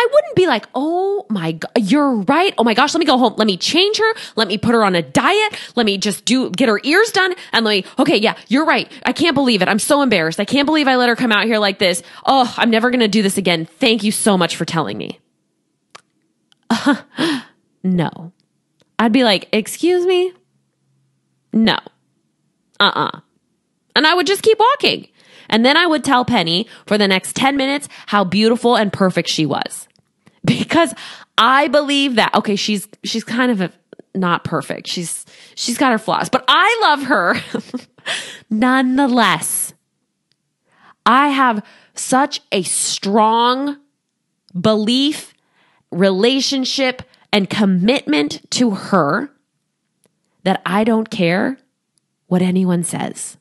I 0.00 0.08
wouldn't 0.12 0.36
be 0.36 0.46
like, 0.46 0.66
oh 0.76 1.26
my 1.28 1.52
God, 1.52 1.72
you're 1.76 2.20
right. 2.22 2.54
Oh 2.56 2.62
my 2.62 2.72
gosh, 2.72 2.94
let 2.94 3.00
me 3.00 3.04
go 3.04 3.18
home. 3.18 3.34
Let 3.36 3.48
me 3.48 3.56
change 3.56 3.98
her. 3.98 4.14
Let 4.36 4.46
me 4.46 4.56
put 4.56 4.72
her 4.74 4.84
on 4.84 4.94
a 4.94 5.02
diet. 5.02 5.58
Let 5.74 5.86
me 5.86 5.98
just 5.98 6.24
do, 6.24 6.50
get 6.50 6.68
her 6.68 6.80
ears 6.84 7.10
done. 7.10 7.34
And 7.52 7.64
let 7.64 7.84
me, 7.84 7.84
okay, 7.98 8.16
yeah, 8.16 8.36
you're 8.46 8.64
right. 8.64 8.88
I 9.04 9.12
can't 9.12 9.34
believe 9.34 9.60
it. 9.60 9.66
I'm 9.66 9.80
so 9.80 10.00
embarrassed. 10.02 10.38
I 10.38 10.44
can't 10.44 10.66
believe 10.66 10.86
I 10.86 10.94
let 10.94 11.08
her 11.08 11.16
come 11.16 11.32
out 11.32 11.46
here 11.46 11.58
like 11.58 11.80
this. 11.80 12.04
Oh, 12.24 12.54
I'm 12.56 12.70
never 12.70 12.90
going 12.90 13.00
to 13.00 13.08
do 13.08 13.22
this 13.22 13.38
again. 13.38 13.66
Thank 13.66 14.04
you 14.04 14.12
so 14.12 14.38
much 14.38 14.54
for 14.54 14.64
telling 14.64 14.96
me. 14.96 15.18
No. 17.82 18.32
I'd 18.98 19.12
be 19.12 19.24
like, 19.24 19.48
excuse 19.52 20.04
me? 20.04 20.32
No. 21.52 21.78
Uh 22.80 22.92
uh-uh. 22.94 23.10
uh. 23.14 23.20
And 23.96 24.06
I 24.06 24.14
would 24.14 24.26
just 24.26 24.42
keep 24.42 24.58
walking. 24.58 25.08
And 25.48 25.64
then 25.64 25.76
I 25.76 25.86
would 25.86 26.04
tell 26.04 26.24
Penny 26.24 26.68
for 26.86 26.98
the 26.98 27.08
next 27.08 27.34
10 27.34 27.56
minutes 27.56 27.88
how 28.06 28.24
beautiful 28.24 28.76
and 28.76 28.92
perfect 28.92 29.28
she 29.28 29.46
was 29.46 29.87
because 30.48 30.94
I 31.36 31.68
believe 31.68 32.16
that, 32.16 32.34
okay, 32.34 32.56
she's, 32.56 32.88
she's 33.04 33.24
kind 33.24 33.52
of 33.52 33.60
a, 33.60 33.72
not 34.14 34.44
perfect. 34.44 34.88
She's, 34.88 35.24
she's 35.54 35.78
got 35.78 35.92
her 35.92 35.98
flaws, 35.98 36.28
but 36.28 36.44
I 36.48 36.78
love 36.82 37.02
her 37.04 37.36
nonetheless. 38.50 39.74
I 41.06 41.28
have 41.28 41.64
such 41.94 42.40
a 42.52 42.62
strong 42.62 43.78
belief, 44.58 45.34
relationship, 45.90 47.02
and 47.32 47.48
commitment 47.48 48.50
to 48.52 48.70
her 48.70 49.30
that 50.44 50.62
I 50.64 50.84
don't 50.84 51.10
care 51.10 51.58
what 52.26 52.42
anyone 52.42 52.84
says. 52.84 53.36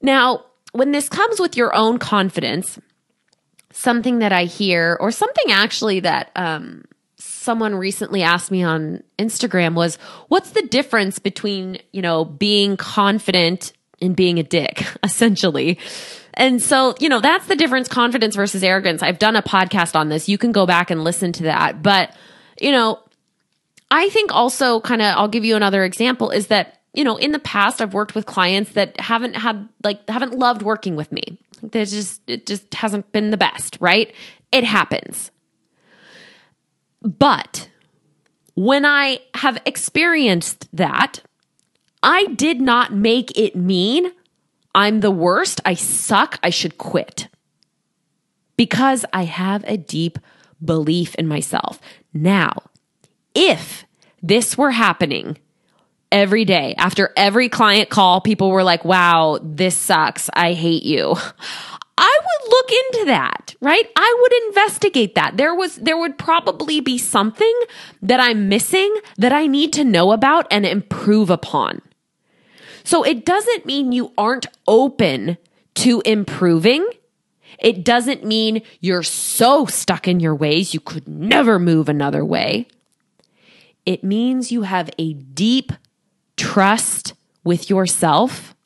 Now, 0.00 0.44
when 0.72 0.92
this 0.92 1.08
comes 1.08 1.38
with 1.38 1.56
your 1.56 1.74
own 1.74 1.98
confidence, 1.98 2.78
something 3.72 4.20
that 4.20 4.32
I 4.32 4.44
hear, 4.44 4.96
or 5.00 5.10
something 5.10 5.50
actually 5.50 6.00
that 6.00 6.30
um, 6.36 6.84
someone 7.16 7.74
recently 7.74 8.22
asked 8.22 8.50
me 8.50 8.62
on 8.62 9.02
Instagram 9.18 9.74
was, 9.74 9.96
"What's 10.28 10.50
the 10.50 10.62
difference 10.62 11.18
between 11.18 11.78
you 11.92 12.02
know 12.02 12.24
being 12.24 12.76
confident 12.76 13.72
and 14.00 14.14
being 14.14 14.38
a 14.38 14.42
dick?" 14.42 14.84
Essentially. 15.02 15.78
And 16.34 16.62
so, 16.62 16.94
you 16.98 17.08
know, 17.08 17.20
that's 17.20 17.46
the 17.46 17.56
difference 17.56 17.88
confidence 17.88 18.36
versus 18.36 18.64
arrogance. 18.64 19.02
I've 19.02 19.18
done 19.18 19.36
a 19.36 19.42
podcast 19.42 19.94
on 19.94 20.08
this. 20.08 20.28
You 20.28 20.38
can 20.38 20.52
go 20.52 20.64
back 20.64 20.90
and 20.90 21.04
listen 21.04 21.32
to 21.32 21.42
that. 21.44 21.82
But, 21.82 22.14
you 22.60 22.72
know, 22.72 23.00
I 23.90 24.08
think 24.08 24.34
also 24.34 24.80
kind 24.80 25.02
of, 25.02 25.16
I'll 25.18 25.28
give 25.28 25.44
you 25.44 25.56
another 25.56 25.84
example 25.84 26.30
is 26.30 26.46
that, 26.46 26.80
you 26.94 27.04
know, 27.04 27.16
in 27.16 27.32
the 27.32 27.38
past, 27.38 27.82
I've 27.82 27.92
worked 27.92 28.14
with 28.14 28.24
clients 28.24 28.72
that 28.72 28.98
haven't 28.98 29.34
had, 29.34 29.68
like, 29.84 30.08
haven't 30.08 30.32
loved 30.32 30.62
working 30.62 30.96
with 30.96 31.12
me. 31.12 31.38
There's 31.62 31.92
just, 31.92 32.22
it 32.26 32.46
just 32.46 32.72
hasn't 32.74 33.12
been 33.12 33.30
the 33.30 33.36
best, 33.36 33.78
right? 33.80 34.12
It 34.50 34.64
happens. 34.64 35.30
But 37.02 37.68
when 38.54 38.84
I 38.84 39.20
have 39.34 39.58
experienced 39.64 40.68
that, 40.72 41.20
I 42.02 42.26
did 42.26 42.60
not 42.60 42.92
make 42.92 43.36
it 43.38 43.54
mean 43.54 44.12
I'm 44.74 45.00
the 45.00 45.10
worst, 45.10 45.60
I 45.64 45.74
suck, 45.74 46.38
I 46.42 46.50
should 46.50 46.78
quit. 46.78 47.28
Because 48.56 49.04
I 49.12 49.24
have 49.24 49.64
a 49.66 49.76
deep 49.76 50.18
belief 50.64 51.14
in 51.16 51.26
myself. 51.26 51.80
Now, 52.12 52.54
if 53.34 53.84
this 54.22 54.56
were 54.56 54.70
happening 54.72 55.38
every 56.12 56.44
day. 56.44 56.74
After 56.78 57.12
every 57.16 57.48
client 57.48 57.88
call, 57.88 58.20
people 58.20 58.50
were 58.50 58.62
like, 58.62 58.84
wow, 58.84 59.40
this 59.42 59.76
sucks. 59.76 60.30
I 60.34 60.52
hate 60.52 60.84
you. 60.84 61.16
I 61.98 62.20
would 62.20 62.50
look 62.50 62.70
into 62.70 63.06
that, 63.06 63.54
right? 63.60 63.84
I 63.96 64.16
would 64.20 64.48
investigate 64.48 65.14
that. 65.14 65.36
There 65.36 65.54
was, 65.54 65.76
there 65.76 65.98
would 65.98 66.18
probably 66.18 66.80
be 66.80 66.98
something 66.98 67.52
that 68.02 68.20
I'm 68.20 68.48
missing 68.48 68.94
that 69.18 69.32
I 69.32 69.46
need 69.46 69.72
to 69.74 69.84
know 69.84 70.12
about 70.12 70.46
and 70.50 70.64
improve 70.64 71.30
upon. 71.30 71.82
So 72.84 73.02
it 73.04 73.24
doesn't 73.24 73.66
mean 73.66 73.92
you 73.92 74.12
aren't 74.18 74.46
open 74.66 75.38
to 75.74 76.02
improving. 76.04 76.86
It 77.58 77.84
doesn't 77.84 78.24
mean 78.24 78.62
you're 78.80 79.04
so 79.04 79.66
stuck 79.66 80.08
in 80.08 80.18
your 80.18 80.34
ways 80.34 80.74
you 80.74 80.80
could 80.80 81.06
never 81.06 81.58
move 81.58 81.88
another 81.88 82.24
way. 82.24 82.66
It 83.86 84.02
means 84.02 84.52
you 84.52 84.62
have 84.62 84.90
a 84.98 85.12
deep 85.12 85.72
trust 86.42 87.14
with 87.44 87.70
yourself 87.70 88.56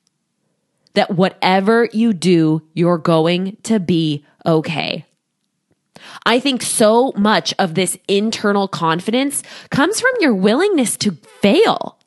that 0.95 1.11
whatever 1.11 1.88
you 1.92 2.14
do, 2.14 2.62
you're 2.73 2.97
going 2.97 3.59
to 3.64 3.78
be 3.78 4.25
okay. 4.47 5.04
I 6.25 6.40
think 6.40 6.62
so 6.62 7.12
much 7.16 7.52
of 7.59 7.75
this 7.75 7.99
internal 8.09 8.66
confidence 8.66 9.42
comes 9.71 10.00
from 10.00 10.11
your 10.21 10.35
willingness 10.35 10.97
to 10.99 11.12
fail. 11.42 11.99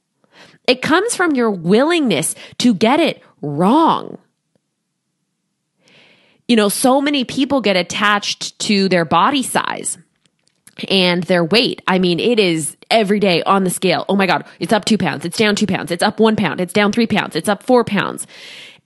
It 0.67 0.81
comes 0.81 1.15
from 1.15 1.35
your 1.35 1.51
willingness 1.51 2.33
to 2.57 2.73
get 2.73 2.99
it 2.99 3.21
wrong. 3.41 4.17
You 6.47 6.55
know, 6.55 6.69
so 6.69 6.99
many 6.99 7.25
people 7.25 7.61
get 7.61 7.77
attached 7.77 8.57
to 8.59 8.89
their 8.89 9.05
body 9.05 9.43
size. 9.43 9.99
And 10.89 11.23
their 11.23 11.43
weight. 11.43 11.81
I 11.87 11.99
mean, 11.99 12.19
it 12.19 12.39
is 12.39 12.77
every 12.89 13.19
day 13.19 13.43
on 13.43 13.63
the 13.63 13.69
scale. 13.69 14.05
Oh 14.09 14.15
my 14.15 14.25
God, 14.25 14.45
it's 14.59 14.73
up 14.73 14.85
two 14.85 14.97
pounds. 14.97 15.25
It's 15.25 15.37
down 15.37 15.55
two 15.55 15.67
pounds. 15.67 15.91
It's 15.91 16.03
up 16.03 16.19
one 16.19 16.35
pound. 16.35 16.61
It's 16.61 16.73
down 16.73 16.91
three 16.91 17.07
pounds. 17.07 17.35
It's 17.35 17.49
up 17.49 17.63
four 17.63 17.83
pounds. 17.83 18.27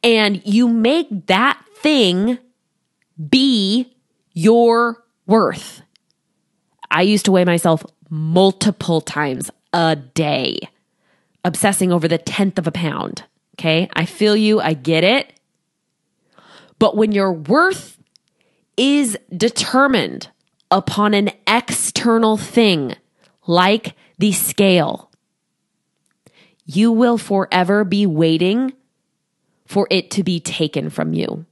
And 0.03 0.41
you 0.45 0.67
make 0.67 1.27
that 1.27 1.63
thing 1.75 2.37
be 3.29 3.93
your 4.33 5.03
worth. 5.25 5.81
I 6.89 7.03
used 7.03 7.25
to 7.25 7.31
weigh 7.31 7.45
myself 7.45 7.85
multiple 8.09 9.01
times 9.01 9.49
a 9.71 9.95
day, 9.95 10.59
obsessing 11.43 11.91
over 11.91 12.07
the 12.07 12.17
tenth 12.17 12.59
of 12.59 12.67
a 12.67 12.71
pound. 12.71 13.23
Okay. 13.55 13.89
I 13.93 14.05
feel 14.05 14.35
you. 14.35 14.59
I 14.59 14.73
get 14.73 15.03
it. 15.03 15.33
But 16.79 16.97
when 16.97 17.11
your 17.11 17.31
worth 17.31 17.97
is 18.77 19.17
determined 19.35 20.29
upon 20.73 21.13
an 21.13 21.29
external 21.47 22.35
thing 22.35 22.95
like 23.45 23.95
the 24.17 24.31
scale, 24.31 25.11
you 26.65 26.91
will 26.91 27.17
forever 27.17 27.83
be 27.83 28.05
waiting 28.05 28.73
for 29.65 29.87
it 29.91 30.09
to 30.11 30.23
be 30.23 30.39
taken 30.39 30.89
from 30.89 31.13
you. 31.13 31.45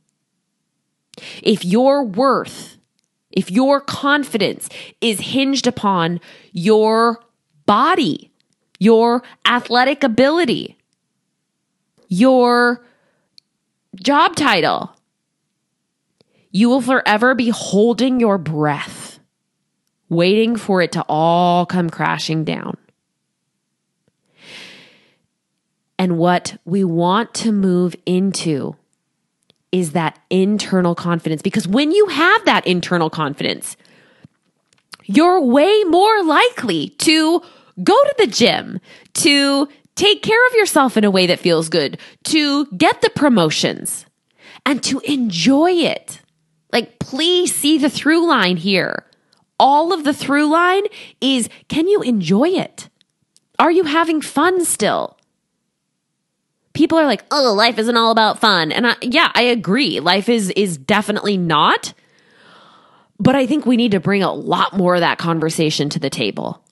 If 1.43 1.63
your 1.63 2.03
worth, 2.03 2.77
if 3.29 3.51
your 3.51 3.79
confidence 3.79 4.69
is 4.99 5.19
hinged 5.19 5.67
upon 5.67 6.19
your 6.51 7.21
body, 7.65 8.31
your 8.79 9.23
athletic 9.45 10.03
ability, 10.03 10.77
your 12.07 12.83
job 13.95 14.35
title, 14.35 14.95
you 16.51 16.69
will 16.69 16.81
forever 16.81 17.33
be 17.33 17.49
holding 17.49 18.19
your 18.19 18.37
breath, 18.37 19.10
waiting 20.11 20.57
for 20.57 20.81
it 20.81 20.91
to 20.91 21.05
all 21.07 21.65
come 21.65 21.89
crashing 21.89 22.43
down. 22.43 22.75
And 25.97 26.17
what 26.17 26.57
we 26.65 26.83
want 26.83 27.33
to 27.35 27.51
move 27.51 27.95
into 28.05 28.75
is 29.71 29.93
that 29.93 30.19
internal 30.29 30.95
confidence. 30.95 31.41
Because 31.41 31.65
when 31.65 31.91
you 31.91 32.07
have 32.07 32.43
that 32.43 32.67
internal 32.67 33.09
confidence, 33.09 33.77
you're 35.05 35.41
way 35.41 35.83
more 35.85 36.23
likely 36.23 36.89
to 36.89 37.41
go 37.81 37.95
to 37.95 38.15
the 38.17 38.27
gym, 38.27 38.81
to 39.13 39.69
take 39.95 40.21
care 40.23 40.47
of 40.47 40.53
yourself 40.55 40.97
in 40.97 41.05
a 41.05 41.11
way 41.11 41.25
that 41.27 41.39
feels 41.39 41.69
good, 41.69 41.97
to 42.25 42.65
get 42.75 43.01
the 43.01 43.09
promotions, 43.11 44.05
and 44.65 44.83
to 44.83 44.99
enjoy 45.05 45.71
it. 45.71 46.19
Like, 46.73 46.99
please 46.99 47.55
see 47.55 47.77
the 47.77 47.89
through 47.89 48.27
line 48.27 48.57
here. 48.57 49.05
All 49.61 49.93
of 49.93 50.03
the 50.03 50.13
through 50.13 50.51
line 50.51 50.81
is 51.21 51.47
can 51.67 51.87
you 51.87 52.01
enjoy 52.01 52.49
it? 52.49 52.89
Are 53.59 53.69
you 53.69 53.83
having 53.83 54.19
fun 54.19 54.65
still? 54.65 55.19
People 56.73 56.97
are 56.97 57.05
like, 57.05 57.23
"Oh, 57.29 57.53
life 57.53 57.77
isn't 57.77 57.95
all 57.95 58.11
about 58.11 58.39
fun." 58.39 58.71
And 58.71 58.87
I, 58.87 58.95
yeah, 59.03 59.31
I 59.35 59.43
agree. 59.43 59.99
Life 59.99 60.29
is 60.29 60.49
is 60.51 60.79
definitely 60.79 61.37
not. 61.37 61.93
But 63.19 63.35
I 63.35 63.45
think 63.45 63.67
we 63.67 63.77
need 63.77 63.91
to 63.91 63.99
bring 63.99 64.23
a 64.23 64.33
lot 64.33 64.75
more 64.75 64.95
of 64.95 65.01
that 65.01 65.19
conversation 65.19 65.89
to 65.89 65.99
the 65.99 66.09
table. 66.09 66.63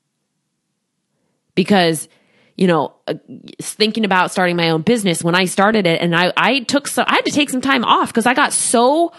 Because 1.54 2.10
you 2.58 2.66
know, 2.66 2.96
uh, 3.08 3.14
thinking 3.62 4.04
about 4.04 4.32
starting 4.32 4.56
my 4.56 4.72
own 4.72 4.82
business 4.82 5.24
when 5.24 5.36
I 5.36 5.46
started 5.46 5.86
it 5.86 6.02
and 6.02 6.14
I, 6.14 6.34
I 6.36 6.60
took 6.62 6.88
so, 6.88 7.06
I 7.08 7.14
had 7.14 7.26
to 7.26 7.32
take 7.32 7.50
some 7.50 7.62
time 7.62 7.86
off 7.86 8.10
because 8.10 8.26
I 8.26 8.34
got 8.34 8.52
so 8.52 9.14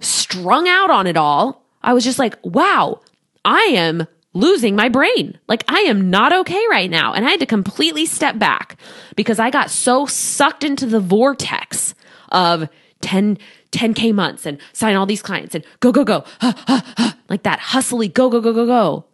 strung 0.00 0.66
out 0.66 0.90
on 0.90 1.06
it 1.06 1.16
all, 1.16 1.64
I 1.82 1.92
was 1.92 2.02
just 2.02 2.18
like, 2.18 2.36
wow, 2.42 3.00
I 3.44 3.60
am 3.72 4.06
losing 4.32 4.76
my 4.76 4.88
brain. 4.88 5.38
Like 5.48 5.64
I 5.68 5.80
am 5.80 6.10
not 6.10 6.32
okay 6.32 6.62
right 6.70 6.90
now. 6.90 7.12
And 7.12 7.26
I 7.26 7.30
had 7.30 7.40
to 7.40 7.46
completely 7.46 8.06
step 8.06 8.38
back 8.38 8.76
because 9.16 9.38
I 9.38 9.50
got 9.50 9.70
so 9.70 10.06
sucked 10.06 10.64
into 10.64 10.86
the 10.86 11.00
vortex 11.00 11.94
of 12.30 12.68
10, 13.00 13.38
10K 13.72 14.14
months 14.14 14.46
and 14.46 14.58
sign 14.72 14.94
all 14.94 15.06
these 15.06 15.22
clients 15.22 15.54
and 15.54 15.64
go, 15.80 15.90
go, 15.90 16.04
go, 16.04 16.24
like 17.28 17.42
that 17.42 17.58
hustly 17.58 18.08
go, 18.08 18.28
go, 18.30 18.40
go, 18.40 18.52
go, 18.52 18.66
go, 18.66 19.04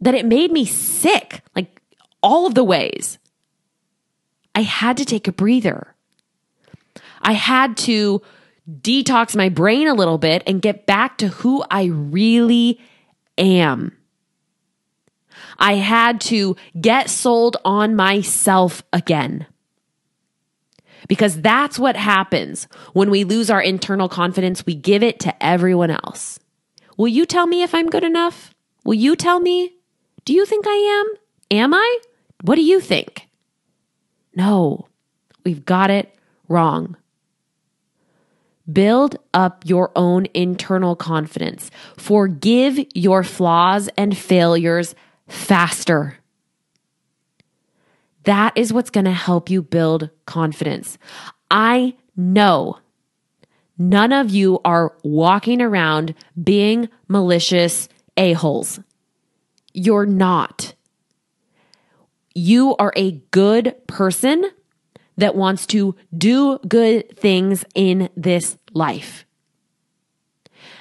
that 0.00 0.14
it 0.14 0.26
made 0.26 0.50
me 0.50 0.64
sick, 0.64 1.42
like 1.54 1.80
all 2.22 2.46
of 2.46 2.54
the 2.54 2.64
ways. 2.64 3.18
I 4.54 4.62
had 4.62 4.96
to 4.96 5.04
take 5.04 5.28
a 5.28 5.32
breather. 5.32 5.94
I 7.22 7.32
had 7.34 7.76
to 7.78 8.22
detox 8.68 9.36
my 9.36 9.48
brain 9.48 9.86
a 9.86 9.94
little 9.94 10.18
bit 10.18 10.42
and 10.46 10.62
get 10.62 10.86
back 10.86 11.18
to 11.18 11.28
who 11.28 11.64
I 11.70 11.84
really 11.84 12.80
am. 13.40 13.96
I 15.58 15.74
had 15.74 16.20
to 16.22 16.56
get 16.80 17.10
sold 17.10 17.56
on 17.64 17.96
myself 17.96 18.82
again. 18.92 19.46
Because 21.08 21.40
that's 21.40 21.78
what 21.78 21.96
happens 21.96 22.68
when 22.92 23.10
we 23.10 23.24
lose 23.24 23.50
our 23.50 23.60
internal 23.60 24.08
confidence. 24.08 24.64
We 24.64 24.74
give 24.74 25.02
it 25.02 25.18
to 25.20 25.44
everyone 25.44 25.90
else. 25.90 26.38
Will 26.96 27.08
you 27.08 27.26
tell 27.26 27.46
me 27.46 27.62
if 27.62 27.74
I'm 27.74 27.88
good 27.88 28.04
enough? 28.04 28.54
Will 28.84 28.94
you 28.94 29.16
tell 29.16 29.40
me? 29.40 29.74
Do 30.24 30.32
you 30.32 30.46
think 30.46 30.66
I 30.66 31.04
am? 31.50 31.58
Am 31.58 31.74
I? 31.74 31.98
What 32.42 32.56
do 32.56 32.62
you 32.62 32.80
think? 32.80 33.28
No, 34.34 34.86
we've 35.44 35.64
got 35.64 35.90
it 35.90 36.14
wrong. 36.48 36.96
Build 38.72 39.16
up 39.32 39.62
your 39.66 39.90
own 39.96 40.26
internal 40.34 40.94
confidence. 40.96 41.70
Forgive 41.96 42.78
your 42.94 43.22
flaws 43.22 43.88
and 43.96 44.16
failures 44.16 44.94
faster. 45.28 46.18
That 48.24 48.52
is 48.56 48.72
what's 48.72 48.90
going 48.90 49.06
to 49.06 49.12
help 49.12 49.48
you 49.48 49.62
build 49.62 50.10
confidence. 50.26 50.98
I 51.50 51.96
know 52.16 52.78
none 53.78 54.12
of 54.12 54.30
you 54.30 54.60
are 54.64 54.94
walking 55.02 55.62
around 55.62 56.14
being 56.42 56.88
malicious 57.08 57.88
a-holes. 58.16 58.80
You're 59.72 60.06
not. 60.06 60.74
You 62.34 62.76
are 62.76 62.92
a 62.94 63.12
good 63.30 63.74
person 63.86 64.44
that 65.16 65.34
wants 65.34 65.66
to 65.66 65.94
do 66.16 66.58
good 66.66 67.16
things 67.16 67.64
in 67.74 68.08
this 68.16 68.56
life. 68.72 69.24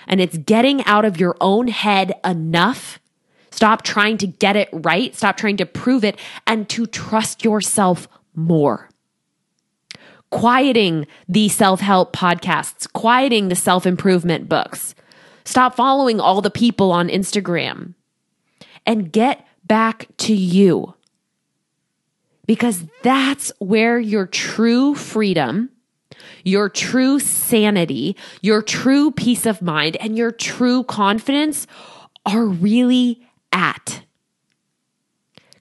And 0.07 0.19
it's 0.19 0.37
getting 0.37 0.83
out 0.85 1.05
of 1.05 1.19
your 1.19 1.35
own 1.39 1.67
head 1.67 2.13
enough. 2.25 2.99
Stop 3.51 3.83
trying 3.83 4.17
to 4.17 4.27
get 4.27 4.55
it 4.55 4.69
right. 4.71 5.15
Stop 5.15 5.37
trying 5.37 5.57
to 5.57 5.65
prove 5.65 6.03
it 6.03 6.17
and 6.47 6.67
to 6.69 6.85
trust 6.85 7.43
yourself 7.43 8.07
more. 8.35 8.89
Quieting 10.31 11.07
the 11.27 11.49
self 11.49 11.79
help 11.79 12.13
podcasts, 12.15 12.91
quieting 12.91 13.49
the 13.49 13.55
self 13.55 13.85
improvement 13.85 14.47
books. 14.47 14.93
Stop 15.43 15.75
following 15.75 16.19
all 16.19 16.41
the 16.41 16.51
people 16.51 16.91
on 16.91 17.07
Instagram 17.09 17.95
and 18.85 19.11
get 19.11 19.45
back 19.65 20.07
to 20.17 20.33
you 20.33 20.93
because 22.45 22.85
that's 23.03 23.51
where 23.59 23.99
your 23.99 24.25
true 24.25 24.95
freedom, 24.95 25.69
your 26.43 26.69
true 26.69 27.19
sanity, 27.19 28.15
your 28.41 28.61
true 28.61 29.11
peace 29.11 29.45
of 29.45 29.61
mind, 29.61 29.97
and 29.97 30.17
your 30.17 30.31
true 30.31 30.83
confidence 30.83 31.67
are 32.25 32.45
really 32.45 33.21
at. 33.51 34.03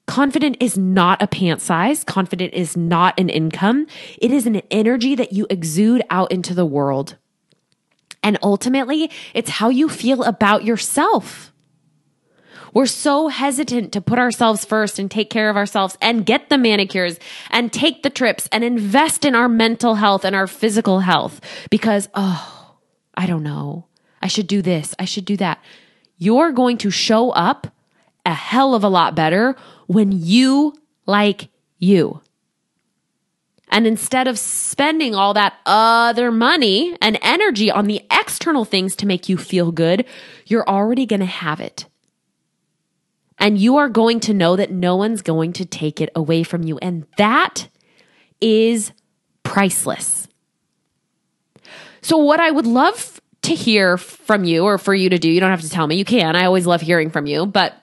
Confident 0.06 0.56
is 0.58 0.78
not 0.78 1.20
a 1.20 1.26
pant 1.26 1.60
size. 1.60 2.02
Confident 2.02 2.54
is 2.54 2.76
not 2.76 3.18
an 3.20 3.28
income. 3.28 3.86
It 4.16 4.30
is 4.30 4.46
an 4.46 4.56
energy 4.70 5.14
that 5.14 5.32
you 5.32 5.46
exude 5.50 6.02
out 6.08 6.32
into 6.32 6.54
the 6.54 6.64
world. 6.64 7.16
And 8.22 8.38
ultimately, 8.42 9.10
it's 9.34 9.50
how 9.50 9.68
you 9.68 9.88
feel 9.88 10.24
about 10.24 10.64
yourself. 10.64 11.52
We're 12.78 12.86
so 12.86 13.26
hesitant 13.26 13.90
to 13.94 14.00
put 14.00 14.20
ourselves 14.20 14.64
first 14.64 15.00
and 15.00 15.10
take 15.10 15.30
care 15.30 15.50
of 15.50 15.56
ourselves 15.56 15.98
and 16.00 16.24
get 16.24 16.48
the 16.48 16.56
manicures 16.56 17.18
and 17.50 17.72
take 17.72 18.04
the 18.04 18.08
trips 18.08 18.48
and 18.52 18.62
invest 18.62 19.24
in 19.24 19.34
our 19.34 19.48
mental 19.48 19.96
health 19.96 20.24
and 20.24 20.36
our 20.36 20.46
physical 20.46 21.00
health 21.00 21.40
because, 21.70 22.08
oh, 22.14 22.76
I 23.14 23.26
don't 23.26 23.42
know. 23.42 23.86
I 24.22 24.28
should 24.28 24.46
do 24.46 24.62
this. 24.62 24.94
I 24.96 25.06
should 25.06 25.24
do 25.24 25.36
that. 25.38 25.60
You're 26.18 26.52
going 26.52 26.78
to 26.78 26.90
show 26.92 27.30
up 27.30 27.66
a 28.24 28.32
hell 28.32 28.76
of 28.76 28.84
a 28.84 28.88
lot 28.88 29.16
better 29.16 29.56
when 29.88 30.12
you 30.12 30.72
like 31.04 31.48
you. 31.80 32.22
And 33.70 33.88
instead 33.88 34.28
of 34.28 34.38
spending 34.38 35.16
all 35.16 35.34
that 35.34 35.54
other 35.66 36.30
money 36.30 36.96
and 37.02 37.18
energy 37.22 37.72
on 37.72 37.86
the 37.86 38.02
external 38.08 38.64
things 38.64 38.94
to 38.94 39.06
make 39.06 39.28
you 39.28 39.36
feel 39.36 39.72
good, 39.72 40.04
you're 40.46 40.68
already 40.68 41.06
going 41.06 41.18
to 41.18 41.26
have 41.26 41.58
it. 41.58 41.86
And 43.38 43.58
you 43.58 43.76
are 43.76 43.88
going 43.88 44.20
to 44.20 44.34
know 44.34 44.56
that 44.56 44.70
no 44.70 44.96
one's 44.96 45.22
going 45.22 45.52
to 45.54 45.64
take 45.64 46.00
it 46.00 46.10
away 46.14 46.42
from 46.42 46.64
you. 46.64 46.78
And 46.78 47.06
that 47.16 47.68
is 48.40 48.92
priceless. 49.42 50.26
So, 52.00 52.18
what 52.18 52.40
I 52.40 52.50
would 52.50 52.66
love 52.66 53.20
to 53.42 53.54
hear 53.54 53.96
from 53.96 54.44
you 54.44 54.64
or 54.64 54.78
for 54.78 54.94
you 54.94 55.08
to 55.10 55.18
do. 55.18 55.30
You 55.30 55.40
don't 55.40 55.50
have 55.50 55.62
to 55.62 55.70
tell 55.70 55.86
me. 55.86 55.96
You 55.96 56.04
can. 56.04 56.36
I 56.36 56.44
always 56.44 56.66
love 56.66 56.80
hearing 56.80 57.10
from 57.10 57.26
you, 57.26 57.46
but 57.46 57.74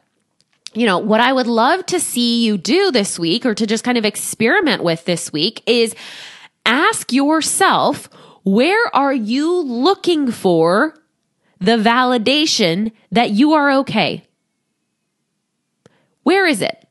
you 0.74 0.86
know, 0.86 0.98
what 0.98 1.22
I 1.22 1.32
would 1.32 1.48
love 1.48 1.86
to 1.88 2.00
see 2.00 2.46
you 2.46 2.58
do 2.58 2.92
this 2.92 3.18
week 3.18 3.46
or 3.46 3.56
to 3.56 3.66
just 3.66 3.84
kind 3.84 3.98
of 3.98 4.04
experiment 4.04 4.84
with 4.84 5.06
this 5.06 5.32
week 5.32 5.64
is 5.66 5.96
ask 6.66 7.14
yourself, 7.14 8.10
where 8.44 8.94
are 8.94 9.14
you 9.14 9.62
looking 9.62 10.32
for 10.32 10.94
the 11.60 11.78
validation 11.78 12.92
that 13.12 13.32
you 13.32 13.54
are 13.54 13.72
okay? 13.72 14.25
Where 16.26 16.48
is 16.48 16.64
it? 16.64 16.88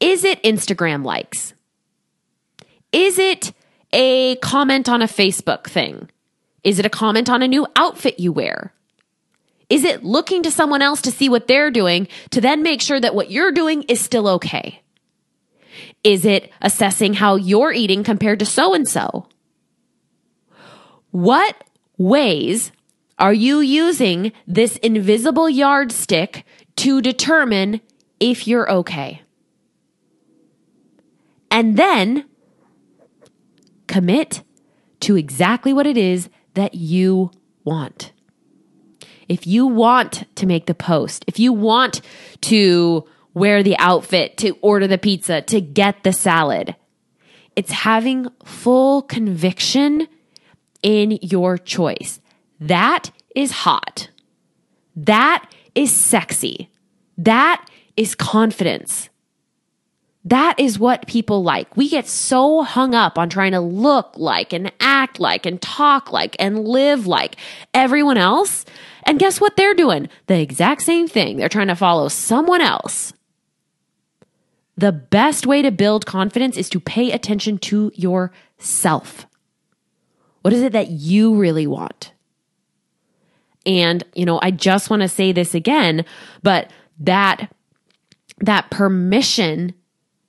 Is 0.00 0.24
it 0.24 0.42
Instagram 0.42 1.04
likes? 1.04 1.54
Is 2.90 3.16
it 3.16 3.52
a 3.92 4.34
comment 4.36 4.88
on 4.88 5.00
a 5.00 5.06
Facebook 5.06 5.68
thing? 5.68 6.10
Is 6.64 6.80
it 6.80 6.84
a 6.84 6.90
comment 6.90 7.30
on 7.30 7.42
a 7.42 7.46
new 7.46 7.68
outfit 7.76 8.18
you 8.18 8.32
wear? 8.32 8.74
Is 9.70 9.84
it 9.84 10.02
looking 10.02 10.42
to 10.42 10.50
someone 10.50 10.82
else 10.82 11.00
to 11.02 11.12
see 11.12 11.28
what 11.28 11.46
they're 11.46 11.70
doing 11.70 12.08
to 12.30 12.40
then 12.40 12.64
make 12.64 12.80
sure 12.80 12.98
that 12.98 13.14
what 13.14 13.30
you're 13.30 13.52
doing 13.52 13.84
is 13.84 14.00
still 14.00 14.26
okay? 14.26 14.82
Is 16.02 16.24
it 16.24 16.50
assessing 16.60 17.14
how 17.14 17.36
you're 17.36 17.72
eating 17.72 18.02
compared 18.02 18.40
to 18.40 18.44
so 18.44 18.74
and 18.74 18.88
so? 18.88 19.28
What 21.12 21.62
ways 21.96 22.72
are 23.20 23.32
you 23.32 23.60
using 23.60 24.32
this 24.48 24.78
invisible 24.78 25.48
yardstick 25.48 26.44
to 26.74 27.00
determine 27.00 27.80
if 28.22 28.46
you're 28.46 28.70
okay? 28.70 29.20
And 31.50 31.76
then 31.76 32.24
commit 33.88 34.42
to 35.00 35.16
exactly 35.16 35.72
what 35.72 35.88
it 35.88 35.98
is 35.98 36.30
that 36.54 36.74
you 36.74 37.32
want. 37.64 38.12
If 39.28 39.46
you 39.46 39.66
want 39.66 40.24
to 40.36 40.46
make 40.46 40.66
the 40.66 40.74
post, 40.74 41.24
if 41.26 41.40
you 41.40 41.52
want 41.52 42.00
to 42.42 43.04
wear 43.34 43.62
the 43.62 43.76
outfit, 43.78 44.36
to 44.36 44.56
order 44.60 44.86
the 44.86 44.98
pizza, 44.98 45.42
to 45.42 45.60
get 45.60 46.04
the 46.04 46.12
salad, 46.12 46.76
it's 47.56 47.72
having 47.72 48.28
full 48.44 49.02
conviction 49.02 50.06
in 50.82 51.18
your 51.22 51.58
choice. 51.58 52.20
That 52.60 53.10
is 53.34 53.50
hot. 53.50 54.10
That 54.94 55.50
is 55.74 55.92
sexy. 55.92 56.70
That 57.18 57.66
is 57.96 58.14
confidence. 58.14 59.08
That 60.24 60.58
is 60.60 60.78
what 60.78 61.08
people 61.08 61.42
like. 61.42 61.76
We 61.76 61.88
get 61.88 62.06
so 62.06 62.62
hung 62.62 62.94
up 62.94 63.18
on 63.18 63.28
trying 63.28 63.52
to 63.52 63.60
look 63.60 64.12
like 64.16 64.52
and 64.52 64.72
act 64.78 65.18
like 65.18 65.46
and 65.46 65.60
talk 65.60 66.12
like 66.12 66.36
and 66.38 66.66
live 66.66 67.06
like 67.06 67.36
everyone 67.74 68.18
else. 68.18 68.64
And 69.02 69.18
guess 69.18 69.40
what 69.40 69.56
they're 69.56 69.74
doing? 69.74 70.08
The 70.28 70.40
exact 70.40 70.82
same 70.82 71.08
thing. 71.08 71.36
They're 71.36 71.48
trying 71.48 71.68
to 71.68 71.76
follow 71.76 72.08
someone 72.08 72.60
else. 72.60 73.12
The 74.76 74.92
best 74.92 75.44
way 75.44 75.60
to 75.60 75.72
build 75.72 76.06
confidence 76.06 76.56
is 76.56 76.70
to 76.70 76.80
pay 76.80 77.10
attention 77.10 77.58
to 77.58 77.90
yourself. 77.94 79.26
What 80.42 80.54
is 80.54 80.62
it 80.62 80.72
that 80.72 80.90
you 80.90 81.34
really 81.34 81.66
want? 81.66 82.12
And, 83.66 84.02
you 84.14 84.24
know, 84.24 84.40
I 84.42 84.50
just 84.50 84.88
want 84.88 85.02
to 85.02 85.08
say 85.08 85.32
this 85.32 85.54
again, 85.54 86.04
but 86.42 86.70
that, 86.98 87.52
that 88.42 88.70
permission 88.70 89.72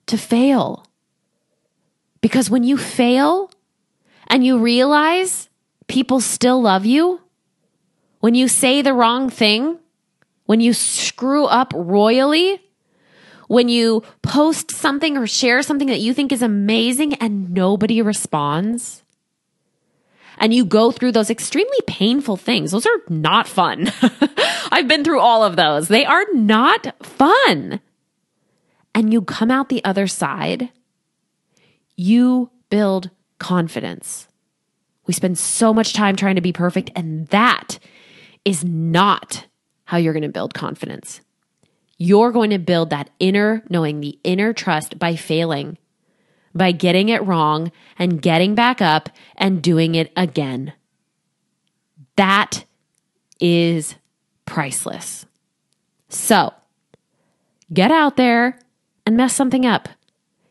to 0.06 0.16
fail. 0.16 0.86
Because 2.20 2.48
when 2.48 2.64
you 2.64 2.78
fail 2.78 3.50
and 4.28 4.46
you 4.46 4.58
realize 4.58 5.50
people 5.88 6.20
still 6.20 6.62
love 6.62 6.86
you, 6.86 7.20
when 8.20 8.34
you 8.34 8.48
say 8.48 8.80
the 8.80 8.94
wrong 8.94 9.28
thing, 9.28 9.78
when 10.46 10.60
you 10.60 10.72
screw 10.72 11.44
up 11.44 11.72
royally, 11.74 12.62
when 13.48 13.68
you 13.68 14.02
post 14.22 14.70
something 14.70 15.18
or 15.18 15.26
share 15.26 15.62
something 15.62 15.88
that 15.88 16.00
you 16.00 16.14
think 16.14 16.32
is 16.32 16.40
amazing 16.40 17.14
and 17.14 17.50
nobody 17.50 18.00
responds, 18.00 19.02
and 20.38 20.54
you 20.54 20.64
go 20.64 20.90
through 20.90 21.12
those 21.12 21.30
extremely 21.30 21.78
painful 21.86 22.36
things, 22.36 22.70
those 22.70 22.86
are 22.86 23.02
not 23.08 23.46
fun. 23.46 23.92
I've 24.72 24.88
been 24.88 25.04
through 25.04 25.20
all 25.20 25.44
of 25.44 25.56
those. 25.56 25.88
They 25.88 26.04
are 26.04 26.24
not 26.32 27.04
fun 27.04 27.80
and 28.94 29.12
you 29.12 29.22
come 29.22 29.50
out 29.50 29.68
the 29.68 29.84
other 29.84 30.06
side, 30.06 30.70
you 31.96 32.50
build 32.70 33.10
confidence. 33.38 34.28
We 35.06 35.14
spend 35.14 35.38
so 35.38 35.74
much 35.74 35.92
time 35.92 36.16
trying 36.16 36.36
to 36.36 36.40
be 36.40 36.52
perfect, 36.52 36.90
and 36.96 37.26
that 37.28 37.78
is 38.44 38.64
not 38.64 39.46
how 39.84 39.98
you're 39.98 40.12
going 40.12 40.22
to 40.22 40.28
build 40.28 40.54
confidence. 40.54 41.20
You're 41.98 42.32
going 42.32 42.50
to 42.50 42.58
build 42.58 42.90
that 42.90 43.10
inner 43.18 43.62
knowing, 43.68 44.00
the 44.00 44.18
inner 44.24 44.52
trust 44.52 44.98
by 44.98 45.16
failing, 45.16 45.78
by 46.54 46.72
getting 46.72 47.08
it 47.08 47.22
wrong 47.24 47.70
and 47.98 48.22
getting 48.22 48.54
back 48.54 48.80
up 48.80 49.10
and 49.36 49.62
doing 49.62 49.94
it 49.94 50.12
again. 50.16 50.72
That 52.16 52.64
is 53.40 53.96
priceless. 54.46 55.26
So 56.08 56.54
get 57.72 57.90
out 57.90 58.16
there 58.16 58.58
and 59.06 59.16
mess 59.16 59.34
something 59.34 59.66
up. 59.66 59.88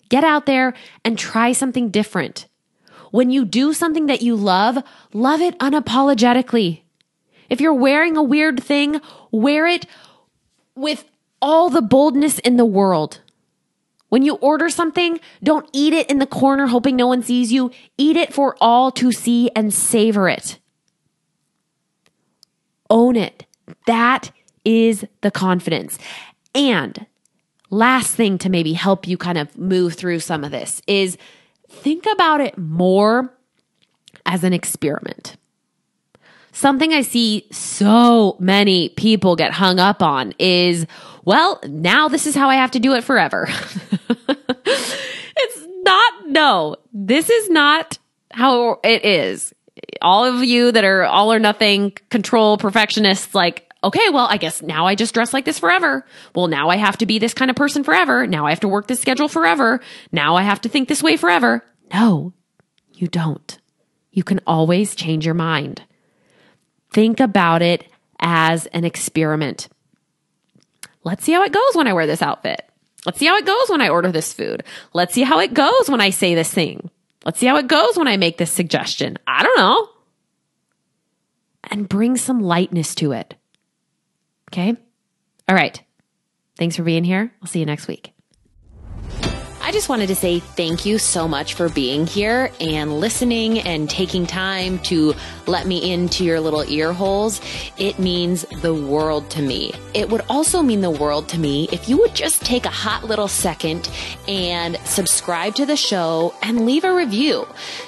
Get 0.10 0.24
out 0.24 0.46
there 0.46 0.74
and 1.04 1.18
try 1.18 1.52
something 1.52 1.90
different. 1.90 2.48
When 3.12 3.30
you 3.30 3.46
do 3.46 3.74
something 3.74 4.08
that 4.08 4.22
you 4.22 4.36
love, 4.36 4.84
love 5.14 5.42
it 5.42 5.58
unapologetically. 5.60 6.82
If 7.50 7.62
you're 7.62 7.74
wearing 7.74 8.18
a 8.18 8.24
weird 8.24 8.64
thing, 8.64 9.00
wear 9.32 9.68
it 9.68 9.86
with 10.76 11.06
all 11.42 11.70
the 11.70 11.82
boldness 11.82 12.40
in 12.40 12.58
the 12.58 12.66
world. 12.66 13.22
When 14.10 14.24
you 14.24 14.36
order 14.36 14.70
something, 14.70 15.20
don't 15.42 15.68
eat 15.74 15.94
it 15.94 16.10
in 16.10 16.20
the 16.20 16.28
corner 16.28 16.68
hoping 16.68 16.96
no 16.96 17.08
one 17.08 17.24
sees 17.24 17.52
you. 17.52 17.72
Eat 17.98 18.16
it 18.16 18.34
for 18.34 18.56
all 18.62 18.92
to 18.92 19.12
see 19.12 19.50
and 19.56 19.74
savor 19.74 20.30
it. 20.30 20.60
Own 22.90 23.16
it. 23.16 23.46
That 23.88 24.32
is 24.64 25.06
the 25.22 25.32
confidence. 25.32 25.98
And 26.54 27.08
last 27.74 28.16
thing 28.16 28.38
to 28.40 28.50
maybe 28.50 28.74
help 28.74 29.08
you 29.08 29.18
kind 29.18 29.38
of 29.38 29.58
move 29.58 29.96
through 29.96 30.20
some 30.20 30.44
of 30.44 30.52
this 30.52 30.82
is 30.88 31.18
think 31.70 32.06
about 32.14 32.40
it 32.42 32.58
more 32.58 33.34
as 34.26 34.44
an 34.44 34.54
experiment. 34.54 35.36
Something 36.52 36.94
I 36.94 37.02
see 37.02 37.48
so 37.52 38.38
many 38.40 38.90
people 38.90 39.36
get 39.36 39.52
hung 39.52 39.80
up 39.80 40.04
on 40.04 40.34
is, 40.38 40.86
well, 41.26 41.60
now 41.68 42.08
this 42.08 42.28
is 42.28 42.36
how 42.36 42.48
I 42.48 42.56
have 42.56 42.72
to 42.72 42.80
do 42.80 42.94
it 42.94 43.04
forever. 43.04 43.48
it's 44.28 45.68
not, 45.82 46.28
no, 46.28 46.76
this 46.94 47.30
is 47.30 47.50
not 47.50 47.98
how 48.32 48.80
it 48.84 49.04
is. 49.04 49.54
All 50.04 50.26
of 50.26 50.44
you 50.44 50.72
that 50.72 50.84
are 50.84 51.04
all 51.06 51.34
or 51.34 51.40
nothing 51.40 51.92
control 52.10 52.58
perfectionists, 52.58 53.34
like, 53.34 53.73
okay, 53.84 54.10
well, 54.10 54.28
I 54.30 54.38
guess 54.38 54.62
now 54.62 54.88
I 54.88 54.96
just 54.96 55.14
dress 55.14 55.34
like 55.34 55.46
this 55.46 55.60
forever. 55.60 56.06
Well, 56.34 56.48
now 56.48 56.70
I 56.70 56.78
have 56.78 56.98
to 57.00 57.06
be 57.06 57.20
this 57.20 57.34
kind 57.34 57.52
of 57.52 57.58
person 57.58 57.84
forever. 57.84 58.26
Now 58.26 58.46
I 58.46 58.50
have 58.50 58.62
to 58.62 58.68
work 58.68 58.88
this 58.88 59.02
schedule 59.02 59.28
forever. 59.28 59.82
Now 60.12 60.36
I 60.36 60.44
have 60.44 60.62
to 60.62 60.70
think 60.70 60.88
this 60.88 61.04
way 61.04 61.18
forever. 61.18 61.64
No, 61.94 62.34
you 62.94 63.08
don't. 63.08 63.60
You 64.12 64.24
can 64.24 64.40
always 64.48 64.96
change 64.96 65.26
your 65.26 65.36
mind. 65.36 65.84
Think 66.92 67.20
about 67.20 67.62
it 67.62 67.88
as 68.20 68.68
an 68.68 68.86
experiment. 68.86 69.68
Let's 71.04 71.26
see 71.26 71.34
how 71.34 71.44
it 71.44 71.52
goes 71.52 71.76
when 71.76 71.88
I 71.88 71.94
wear 71.94 72.08
this 72.08 72.22
outfit. 72.22 72.62
Let's 73.06 73.20
see 73.20 73.26
how 73.26 73.36
it 73.38 73.46
goes 73.46 73.70
when 73.70 73.82
I 73.82 73.90
order 73.90 74.12
this 74.12 74.32
food. 74.32 74.64
Let's 74.94 75.14
see 75.14 75.24
how 75.24 75.40
it 75.40 75.54
goes 75.54 75.90
when 75.90 76.00
I 76.00 76.12
say 76.12 76.36
this 76.36 76.54
thing. 76.54 76.90
Let's 77.26 77.40
see 77.40 77.48
how 77.48 77.58
it 77.58 77.68
goes 77.68 77.98
when 77.98 78.08
I 78.08 78.18
make 78.18 78.38
this 78.38 78.52
suggestion. 78.52 79.18
I 79.28 79.44
don't 79.44 79.58
know. 79.58 79.90
And 81.70 81.90
bring 81.90 82.16
some 82.18 82.42
lightness 82.42 82.96
to 82.96 83.12
it. 83.12 83.36
Okay. 84.54 84.76
All 85.50 85.56
right. 85.56 85.82
Thanks 86.60 86.76
for 86.76 86.84
being 86.84 87.04
here. 87.04 87.34
I'll 87.42 87.48
see 87.48 87.60
you 87.60 87.66
next 87.66 87.88
week. 87.88 88.14
I 89.62 89.72
just 89.72 89.90
wanted 89.90 90.08
to 90.08 90.16
say 90.16 90.38
thank 90.38 90.86
you 90.86 91.00
so 91.00 91.28
much 91.28 91.56
for 91.56 91.70
being 91.70 92.06
here 92.06 92.52
and 92.60 93.00
listening 93.00 93.58
and 93.60 93.90
taking 93.90 94.28
time 94.28 94.78
to 94.80 95.16
let 95.48 95.66
me 95.66 95.92
into 95.92 96.24
your 96.24 96.40
little 96.40 96.64
ear 96.70 96.94
holes. 96.94 97.42
It 97.80 97.98
means 97.98 98.46
the 98.62 98.76
world 98.76 99.32
to 99.32 99.42
me. 99.42 99.74
It 99.96 100.10
would 100.10 100.22
also 100.30 100.62
mean 100.62 100.82
the 100.82 100.92
world 100.92 101.30
to 101.30 101.40
me 101.40 101.68
if 101.72 101.90
you 101.90 101.98
would 101.98 102.14
just 102.14 102.46
take 102.46 102.66
a 102.66 102.70
hot 102.70 103.06
little 103.06 103.28
second 103.28 103.90
and 104.28 104.78
subscribe 104.84 105.56
to 105.56 105.66
the 105.66 105.78
show 105.78 106.36
and 106.44 106.68
leave 106.68 106.84
a 106.84 106.94
review. 106.94 107.48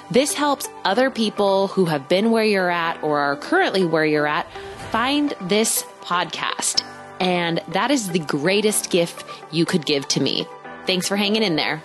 This 0.09 0.33
helps 0.33 0.67
other 0.83 1.11
people 1.11 1.67
who 1.67 1.85
have 1.85 2.09
been 2.09 2.31
where 2.31 2.43
you're 2.43 2.71
at 2.71 3.03
or 3.03 3.19
are 3.19 3.35
currently 3.35 3.85
where 3.85 4.05
you're 4.05 4.25
at 4.25 4.47
find 4.95 5.33
this 5.41 5.83
podcast. 6.03 6.81
And 7.19 7.61
that 7.73 7.91
is 7.91 8.11
the 8.11 8.19
greatest 8.19 8.89
gift 8.89 9.25
you 9.51 9.65
could 9.65 9.85
give 9.85 10.07
to 10.07 10.21
me. 10.21 10.47
Thanks 10.85 11.05
for 11.05 11.17
hanging 11.17 11.43
in 11.43 11.57
there. 11.57 11.83